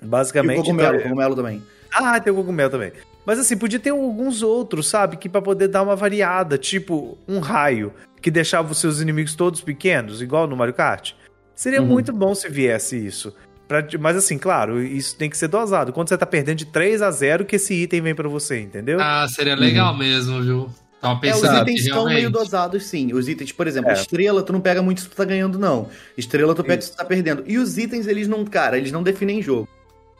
[0.02, 0.58] Basicamente.
[0.58, 1.64] E o cogumelo, então, cogumelo também.
[1.94, 2.92] Ah, tem o cogumelo também.
[3.26, 5.18] Mas assim, podia ter alguns outros, sabe?
[5.18, 9.62] Que para poder dar uma variada, tipo um raio que deixava os seus inimigos todos
[9.62, 11.14] pequenos, igual no Mario Kart.
[11.56, 11.88] Seria uhum.
[11.88, 13.34] muito bom se viesse isso.
[13.68, 15.94] Pra, mas assim, claro, isso tem que ser dosado.
[15.94, 19.00] Quando você tá perdendo de 3 a 0 que esse item vem para você, entendeu?
[19.02, 20.00] Ah, seria legal uhum.
[20.00, 20.70] mesmo, viu?
[21.04, 23.14] Tava pensando, é, os itens estão meio dosados, sim.
[23.14, 23.94] Os itens, por exemplo, é.
[23.94, 25.90] estrela, tu não pega muito se tu tá ganhando, não.
[26.18, 27.44] Estrela, tu pega se tu tá perdendo.
[27.46, 29.68] E os itens, eles não, cara, eles não definem jogo.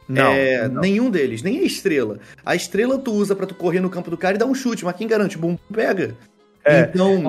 [0.06, 2.18] Não, é, não, Nenhum deles, nem a estrela.
[2.44, 4.84] A estrela tu usa para tu correr no campo do cara e dar um chute,
[4.84, 5.38] mas quem garante?
[5.38, 6.14] Bum, pega.
[6.64, 6.80] É.
[6.82, 7.22] Então.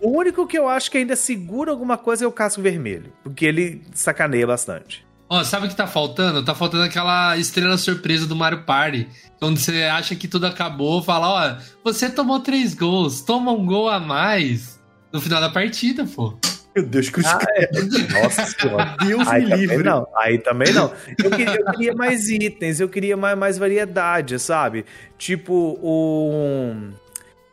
[0.00, 3.12] O único que eu acho que ainda segura alguma coisa é o casco vermelho.
[3.22, 5.05] Porque ele sacaneia bastante.
[5.28, 6.44] Ó, sabe o que tá faltando?
[6.44, 9.08] Tá faltando aquela estrela surpresa do Mario Party.
[9.40, 13.88] Onde você acha que tudo acabou, fala, ó, você tomou três gols, toma um gol
[13.88, 14.80] a mais
[15.12, 16.38] no final da partida, pô.
[16.74, 17.70] Meu Deus, cruz ah, é.
[18.22, 18.96] Nossa senhora.
[19.00, 19.82] Deus aí me livre.
[19.82, 20.92] Não, aí também não.
[21.18, 24.84] Eu queria, eu queria, mais itens, eu queria mais, mais variedade, sabe?
[25.16, 26.92] Tipo, um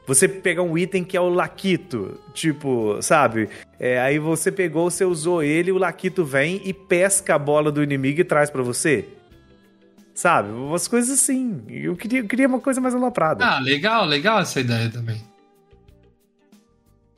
[0.06, 3.50] você pegar um item que é o Laquito, tipo, sabe?
[3.80, 7.82] É, aí você pegou, você usou ele, o Laquito vem e pesca a bola do
[7.82, 9.06] inimigo e traz para você.
[10.14, 10.52] Sabe?
[10.52, 11.64] Umas coisas assim.
[11.70, 13.44] Eu queria, eu queria uma coisa mais aloprada.
[13.46, 15.22] Ah, legal, legal essa ideia também.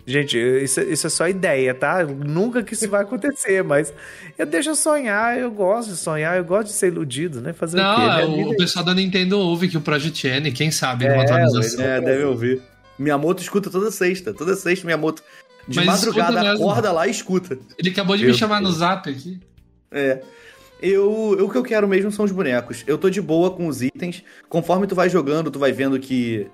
[0.08, 2.04] Gente, isso, isso é só ideia, tá?
[2.06, 3.92] Nunca que isso vai acontecer, mas
[4.38, 7.54] eu deixo sonhar, eu gosto de sonhar, eu gosto de ser iludido, né?
[7.54, 11.06] Fazer Não, o o, o pessoal da Nintendo ouve que o Project N, quem sabe,
[11.06, 11.84] é, atualização.
[11.84, 12.62] É, deve ouvir.
[12.98, 14.34] Miyamoto escuta toda sexta.
[14.34, 15.24] Toda sexta, Miyamoto
[15.68, 17.58] de Mas madrugada acorda lá e escuta.
[17.78, 19.40] Ele acabou de eu, me chamar no zap aqui.
[19.92, 20.22] É.
[20.82, 22.84] Eu, eu, o que eu quero mesmo são os bonecos.
[22.86, 24.24] Eu tô de boa com os itens.
[24.48, 26.48] Conforme tu vai jogando, tu vai vendo que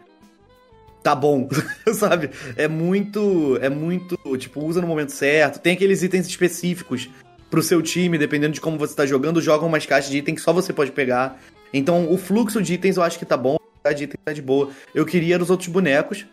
[1.03, 1.49] tá bom,
[1.93, 2.29] sabe?
[2.55, 5.59] É muito, é muito, tipo, usa no momento certo.
[5.59, 7.09] Tem aqueles itens específicos
[7.49, 10.41] pro seu time, dependendo de como você tá jogando, jogam umas caixas de itens que
[10.41, 11.41] só você pode pegar.
[11.73, 13.57] Então, o fluxo de itens eu acho que tá bom
[13.89, 14.69] de item tá de boa.
[14.93, 16.25] Eu queria os outros bonecos,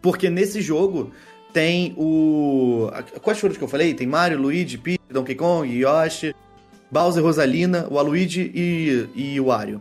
[0.00, 1.12] porque nesse jogo
[1.52, 2.90] tem o.
[3.20, 3.94] Quais foram os que eu falei?
[3.94, 6.34] Tem Mario, Luigi, Peach, Donkey Kong, Yoshi,
[6.90, 9.80] Bowser, Rosalina, o Aluigi e, e o Wario.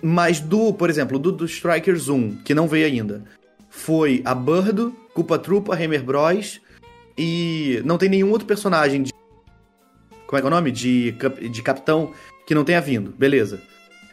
[0.00, 3.24] Mas do, por exemplo, do, do Strikers 1, que não veio ainda,
[3.68, 6.60] foi a Birdo, Culpa Trupa, Hammer Bros.
[7.16, 9.12] E não tem nenhum outro personagem de.
[10.26, 10.72] Como é que é o nome?
[10.72, 11.12] De,
[11.50, 12.12] de capitão
[12.46, 13.12] que não tenha vindo.
[13.16, 13.62] Beleza.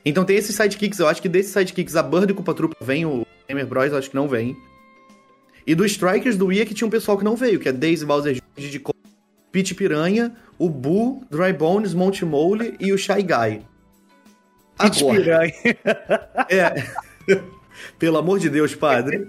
[0.04, 3.06] Então tem esses sidekicks, eu acho que desses sidekicks a Bird e Culpa Trupa vem,
[3.06, 4.58] o Gamer Bros eu acho que não vem.
[5.66, 7.72] E do Strikers do Wii é que tinha um pessoal que não veio, que é
[7.72, 8.70] Daisy Bowser Jr.
[8.70, 8.84] de
[9.52, 13.62] Pete Piranha, o Boo, Dry Bones, Monty Mole e o Shy Guy.
[14.78, 15.54] Pete Piranha.
[16.50, 16.84] É.
[18.00, 19.28] Pelo amor de Deus, padre.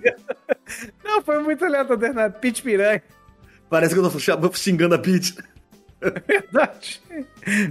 [1.04, 3.02] Não, foi muito aleatório, Pete Piranha.
[3.68, 5.36] Parece que eu tô xingando a Peach.
[6.26, 7.00] Verdade.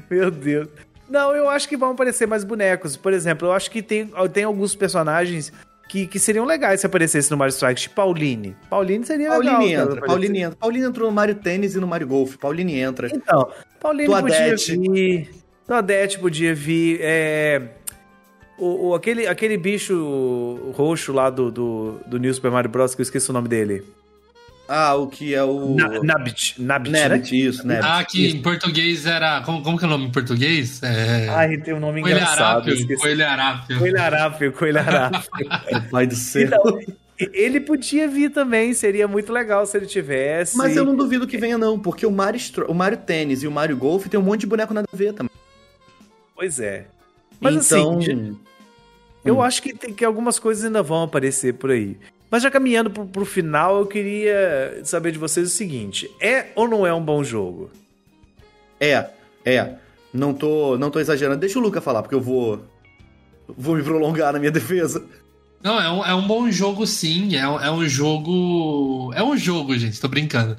[0.10, 0.68] Meu Deus.
[1.12, 2.96] Não, eu acho que vão aparecer mais bonecos.
[2.96, 5.52] Por exemplo, eu acho que tem, tem alguns personagens
[5.90, 8.56] que, que seriam legais se aparecesse no Mario Strikers, tipo Pauline.
[8.70, 9.92] Pauline seria Pauline legal.
[9.92, 10.56] Entra, Pauline entra.
[10.56, 12.38] Pauline entrou no Mario Tênis e no Mario Golf.
[12.38, 13.10] Pauline entra.
[13.14, 14.78] Então, Pauline Toadette.
[14.78, 15.30] podia vir.
[15.68, 17.00] Toadette podia vir.
[17.02, 17.62] É...
[18.58, 22.96] O, o, aquele, aquele bicho roxo lá do, do, do New Super Mario Bros.
[22.96, 23.84] que eu esqueci o nome dele.
[24.74, 25.76] Ah, o que é o.
[25.76, 26.56] Na, Nabbit.
[26.58, 27.38] Nabbit, Nabbit né?
[27.38, 27.62] isso.
[27.84, 28.38] Ah, que isso.
[28.38, 29.42] em português era.
[29.42, 30.82] Como, como que é o nome em português?
[30.82, 31.28] É...
[31.28, 32.70] Ai, tem um nome Coelho engraçado.
[32.70, 33.78] Arápio, Coelho Arápio.
[33.78, 35.30] Coelho Arápio, Coelho Arápio.
[35.92, 36.44] Pai do céu.
[36.44, 36.80] Então,
[37.34, 40.56] ele podia vir também, seria muito legal se ele tivesse.
[40.56, 43.52] Mas eu não duvido que venha, não, porque o Mario, o Mario Tênis e o
[43.52, 45.32] Mario Golf tem um monte de boneco nada a ver também.
[46.34, 46.86] Pois é.
[47.42, 48.00] Mas então...
[48.00, 48.38] assim,
[49.26, 49.42] eu hum.
[49.42, 51.98] acho que, tem, que algumas coisas ainda vão aparecer por aí.
[52.32, 56.66] Mas já caminhando pro, pro final, eu queria saber de vocês o seguinte: é ou
[56.66, 57.70] não é um bom jogo?
[58.80, 59.10] É,
[59.44, 59.76] é.
[60.14, 61.42] Não tô, não tô exagerando.
[61.42, 62.66] Deixa o Luca falar, porque eu vou.
[63.58, 65.04] Vou me prolongar na minha defesa.
[65.62, 67.36] Não, é um, é um bom jogo, sim.
[67.36, 69.12] É um, é um jogo.
[69.14, 70.58] É um jogo, gente, tô brincando.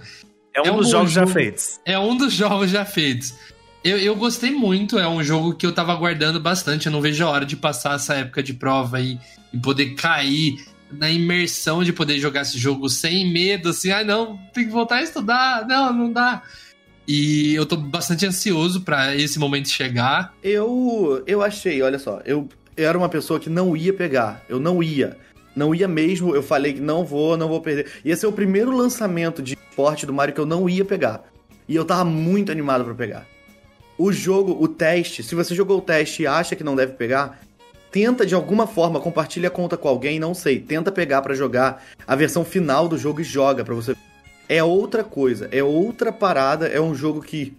[0.54, 1.80] É um, é um dos jogos jogo, já feitos.
[1.86, 3.34] É um dos jogos já feitos.
[3.82, 6.86] Eu, eu gostei muito, é um jogo que eu tava aguardando bastante.
[6.86, 9.18] Eu não vejo a hora de passar essa época de prova e,
[9.52, 14.36] e poder cair na imersão de poder jogar esse jogo sem medo, assim, ah, não,
[14.53, 16.43] tem que voltar a estudar, não, não dá.
[17.07, 20.34] E eu tô bastante ansioso para esse momento chegar.
[20.43, 24.61] Eu eu achei, olha só, eu, eu era uma pessoa que não ia pegar, eu
[24.61, 25.16] não ia.
[25.55, 27.86] Não ia mesmo, eu falei que não vou, não vou perder.
[28.05, 31.24] Ia ser o primeiro lançamento de esporte do Mario que eu não ia pegar.
[31.68, 33.26] E eu tava muito animado para pegar.
[33.99, 37.40] O jogo, o teste, se você jogou o teste e acha que não deve pegar,
[37.93, 41.84] tenta de alguma forma, compartilha a conta com alguém, não sei, tenta pegar para jogar
[42.07, 43.95] a versão final do jogo e joga para você.
[44.49, 47.55] É outra coisa, é outra parada, é um jogo que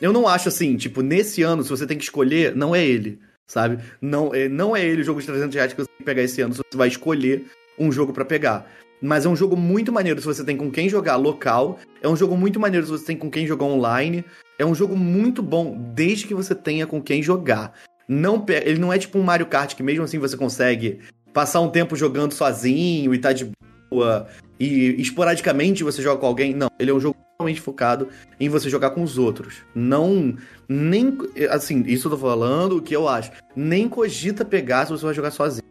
[0.00, 3.18] eu não acho assim, tipo, nesse ano, se você tem que escolher, não é ele,
[3.46, 3.78] sabe?
[4.00, 6.22] Não é, não é ele o jogo de 300 reais que você tem que pegar
[6.22, 7.44] esse ano, você vai escolher
[7.78, 8.70] um jogo para pegar.
[9.00, 11.80] Mas é um jogo muito maneiro se você tem com quem jogar local.
[12.00, 14.24] É um jogo muito maneiro se você tem com quem jogar online.
[14.56, 17.72] É um jogo muito bom desde que você tenha com quem jogar.
[18.12, 21.00] Não, ele não é tipo um Mario Kart que mesmo assim você consegue
[21.32, 23.50] passar um tempo jogando sozinho e tá de
[23.90, 24.26] boa
[24.60, 26.54] e esporadicamente você joga com alguém.
[26.54, 28.08] Não, ele é um jogo totalmente focado
[28.38, 29.62] em você jogar com os outros.
[29.74, 30.36] Não,
[30.68, 31.16] nem,
[31.50, 33.32] assim, isso eu tô falando o que eu acho.
[33.56, 35.66] Nem cogita pegar se você vai jogar sozinho.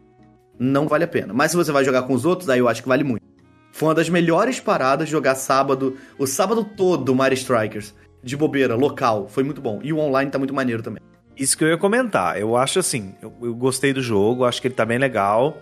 [0.58, 1.32] Não vale a pena.
[1.32, 3.24] Mas se você vai jogar com os outros, aí eu acho que vale muito.
[3.70, 9.28] Foi uma das melhores paradas jogar sábado, o sábado todo Mario Strikers, de bobeira, local.
[9.28, 9.80] Foi muito bom.
[9.82, 11.02] E o online tá muito maneiro também.
[11.36, 12.38] Isso que eu ia comentar.
[12.38, 15.58] Eu acho assim, eu, eu, gostei do jogo, acho que ele tá bem legal.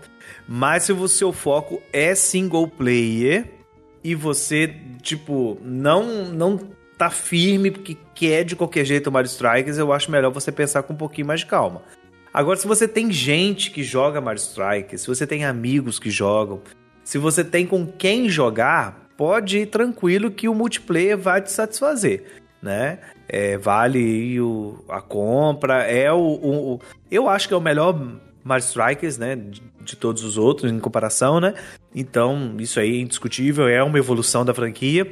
[0.48, 3.46] Mas se o seu foco é single player
[4.02, 6.58] e você, tipo, não não
[6.98, 10.82] tá firme porque quer de qualquer jeito o Mario Strikers, eu acho melhor você pensar
[10.82, 11.82] com um pouquinho mais de calma.
[12.32, 16.60] Agora, se você tem gente que joga Mario Strikers, se você tem amigos que jogam,
[17.02, 22.24] se você tem com quem jogar, pode ir tranquilo que o multiplayer vai te satisfazer,
[22.62, 22.98] né?
[23.32, 27.96] É, vale o, a compra, é o, o, o, Eu acho que é o melhor
[28.42, 29.36] Mario Strikers, né?
[29.36, 31.54] De, de, todos os outros, em comparação, né?
[31.94, 35.06] Então, isso aí é indiscutível, é uma evolução da franquia.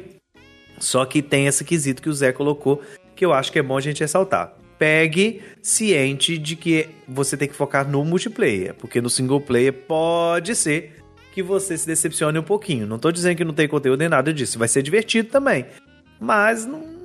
[0.80, 2.82] Só que tem esse quesito que o Zé colocou,
[3.14, 4.52] que eu acho que é bom a gente ressaltar.
[4.78, 10.54] Pegue ciente de que você tem que focar no multiplayer, porque no single player pode
[10.56, 10.96] ser
[11.32, 12.86] que você se decepcione um pouquinho.
[12.86, 15.66] Não tô dizendo que não tem conteúdo nem nada disso, vai ser divertido também.
[16.20, 16.97] Mas não,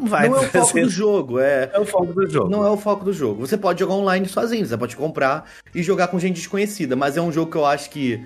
[0.00, 1.70] vai Não é o foco do jogo, é.
[1.72, 2.50] É o foco do jogo.
[2.50, 3.46] Não é o foco do jogo.
[3.46, 7.22] Você pode jogar online sozinho, você pode comprar e jogar com gente desconhecida, mas é
[7.22, 8.24] um jogo que eu acho que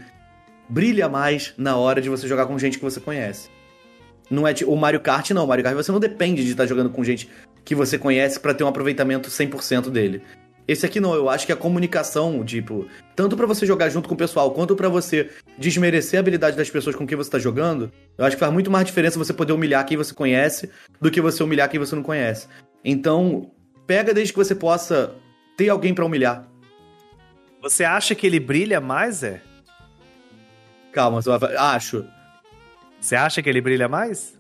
[0.68, 3.48] brilha mais na hora de você jogar com gente que você conhece.
[4.30, 6.66] Não é tipo, o Mario Kart não, o Mario Kart você não depende de estar
[6.66, 7.28] jogando com gente
[7.64, 10.22] que você conhece para ter um aproveitamento 100% dele.
[10.68, 14.14] Esse aqui não, eu acho que a comunicação, tipo, tanto para você jogar junto com
[14.14, 17.90] o pessoal, quanto para você desmerecer a habilidade das pessoas com quem você tá jogando,
[18.18, 20.68] eu acho que faz muito mais diferença você poder humilhar quem você conhece
[21.00, 22.48] do que você humilhar quem você não conhece.
[22.84, 23.50] Então,
[23.86, 25.14] pega desde que você possa
[25.56, 26.46] ter alguém para humilhar.
[27.62, 29.40] Você acha que ele brilha mais, é?
[30.92, 31.56] Calma, vai...
[31.56, 32.04] acho.
[33.00, 34.37] Você acha que ele brilha mais?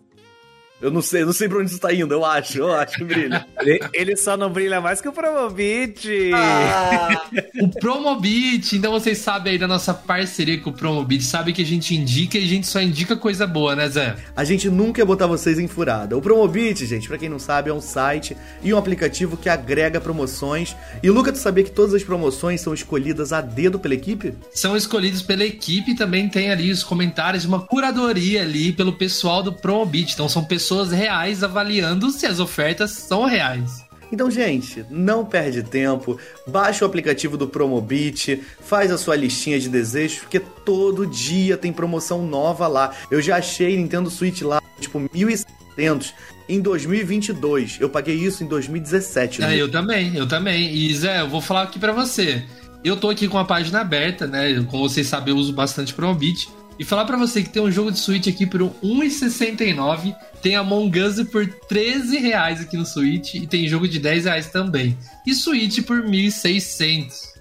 [0.80, 2.98] Eu não sei, eu não sei pra onde isso tá indo, eu acho, eu acho
[2.98, 3.44] que brilha.
[3.92, 6.30] Ele só não brilha mais que o Promobit.
[6.32, 7.26] Ah,
[7.60, 11.64] o Promobit, então vocês sabem aí da nossa parceria com o Promobit, sabe que a
[11.64, 14.16] gente indica e a gente só indica coisa boa, né, Zé?
[14.36, 16.16] A gente nunca ia botar vocês em furada.
[16.16, 20.00] O Promobit, gente, pra quem não sabe, é um site e um aplicativo que agrega
[20.00, 20.76] promoções.
[21.02, 24.32] E Luca, tu sabia que todas as promoções são escolhidas a dedo pela equipe?
[24.54, 29.42] São escolhidos pela equipe e também tem ali os comentários, uma curadoria ali pelo pessoal
[29.42, 30.12] do Promobit.
[30.12, 33.88] Então são pessoas reais avaliando se as ofertas são reais.
[34.10, 39.68] Então, gente, não perde tempo, baixa o aplicativo do Promobit, faz a sua listinha de
[39.68, 42.94] desejos, porque todo dia tem promoção nova lá.
[43.10, 46.12] Eu já achei Nintendo Switch lá, tipo, 1.700
[46.48, 47.78] em 2022.
[47.80, 49.42] Eu paguei isso em 2017.
[49.42, 50.74] É, eu também, eu também.
[50.74, 52.42] E Zé, eu vou falar aqui para você.
[52.82, 54.64] Eu tô aqui com a página aberta, né?
[54.70, 56.48] Como vocês sabem, eu uso bastante Promobit.
[56.78, 61.00] E falar para você que tem um jogo de Switch aqui por R$1,69, tem Among
[61.00, 64.96] Us por 13 reais aqui no Switch e tem jogo de 10 reais também.
[65.26, 67.37] E Switch por 1.600.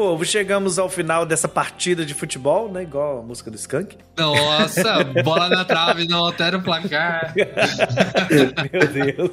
[0.00, 0.24] Povo.
[0.24, 2.84] Chegamos ao final dessa partida de futebol, né?
[2.84, 3.98] Igual a música do Skank.
[4.16, 7.34] Nossa, bola na trave, não altera o placar.
[8.72, 9.30] Meu Deus.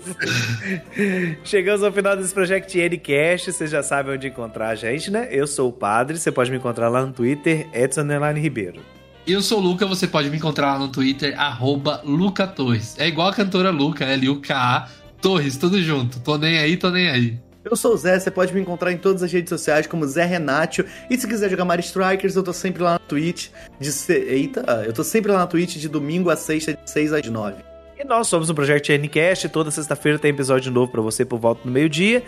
[1.46, 3.54] Chegamos ao final desse Project Ncast.
[3.54, 5.30] Vocês já sabem onde encontrar a gente, né?
[5.32, 6.18] Eu sou o Padre.
[6.18, 8.04] Você pode me encontrar lá no Twitter, Edson
[8.36, 8.82] Ribeiro.
[9.26, 12.94] Eu sou o Luca, você pode me encontrar lá no Twitter, arroba Luca Torres.
[13.00, 14.90] É igual a cantora Luca, L-U-K-A
[15.22, 16.20] Torres, tudo junto.
[16.20, 17.47] Tô nem aí, tô nem aí.
[17.70, 20.26] Eu sou o Zé, você pode me encontrar em todas as redes sociais como Zé
[20.26, 20.86] Renatio.
[21.10, 23.92] E se quiser jogar Mario Strikers, eu tô sempre lá na Twitch de.
[23.92, 24.14] Se...
[24.14, 27.56] Eita, eu tô sempre lá na Twitch de domingo a sexta, de 6 às 9.
[28.00, 29.50] E nós somos o Project Ncast.
[29.50, 32.24] Toda sexta-feira tem episódio novo para você por volta no meio-dia.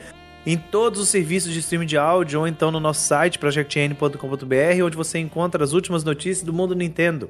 [0.45, 4.97] Em todos os serviços de streaming de áudio ou então no nosso site projectn.com.br, onde
[4.97, 7.29] você encontra as últimas notícias do mundo Nintendo.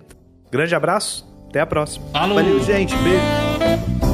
[0.52, 2.06] Grande abraço, até a próxima.
[2.12, 2.36] Falou!
[2.36, 4.09] Valeu, gente, beijo.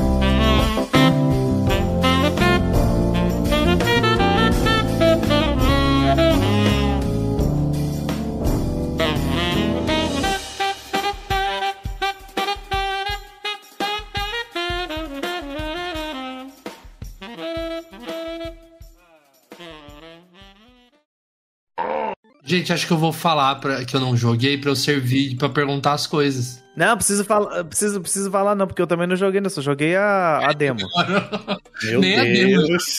[22.56, 25.50] Gente, acho que eu vou falar pra, que eu não joguei pra eu servir pra
[25.50, 26.64] perguntar as coisas.
[26.76, 29.96] Não, preciso falar, preciso, preciso falar não, porque eu também não joguei, não, só joguei
[29.96, 30.80] a, a demo.
[31.84, 32.68] Meu Nem a demo.
[32.68, 32.98] Deus.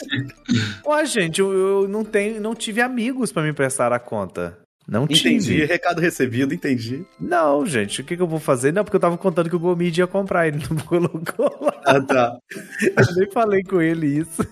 [0.86, 4.58] Ué, gente, eu, eu não tenho, não tive amigos pra me prestar a conta.
[4.86, 5.64] Não Entendi, tive.
[5.64, 7.04] recado recebido, entendi.
[7.18, 8.72] Não, gente, o que, que eu vou fazer?
[8.72, 11.80] Não, porque eu tava contando que o Gomid ia comprar, ele não colocou lá.
[11.84, 12.36] Ah, tá.
[12.82, 14.46] Eu nem falei com ele isso.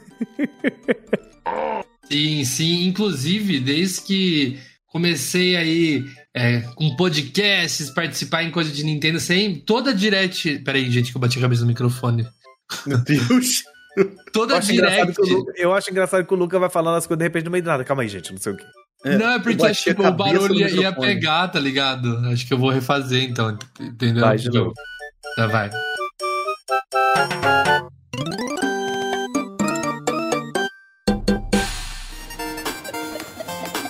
[2.11, 2.87] Sim, sim.
[2.89, 4.59] Inclusive, desde que
[4.95, 10.61] comecei aí é, com podcasts, participar em coisa de Nintendo, sem toda direct.
[10.61, 12.25] Peraí, gente, que eu bati a cabeça no microfone.
[12.87, 13.65] Meu Deus.
[14.33, 15.21] Toda Eu direct.
[15.21, 17.65] Luca, eu acho engraçado que o Luca vai falando as coisas de repente no meio
[17.65, 17.85] do nada.
[17.85, 18.65] Calma aí, gente, não sei o quê.
[19.05, 21.07] Não, é porque acho tipo, o cabeça barulho no ia, ia microfone.
[21.09, 22.17] pegar, tá ligado?
[22.29, 24.25] Acho que eu vou refazer então, entendeu?
[24.25, 24.73] Vai, de novo.
[25.37, 25.71] Tá, vai.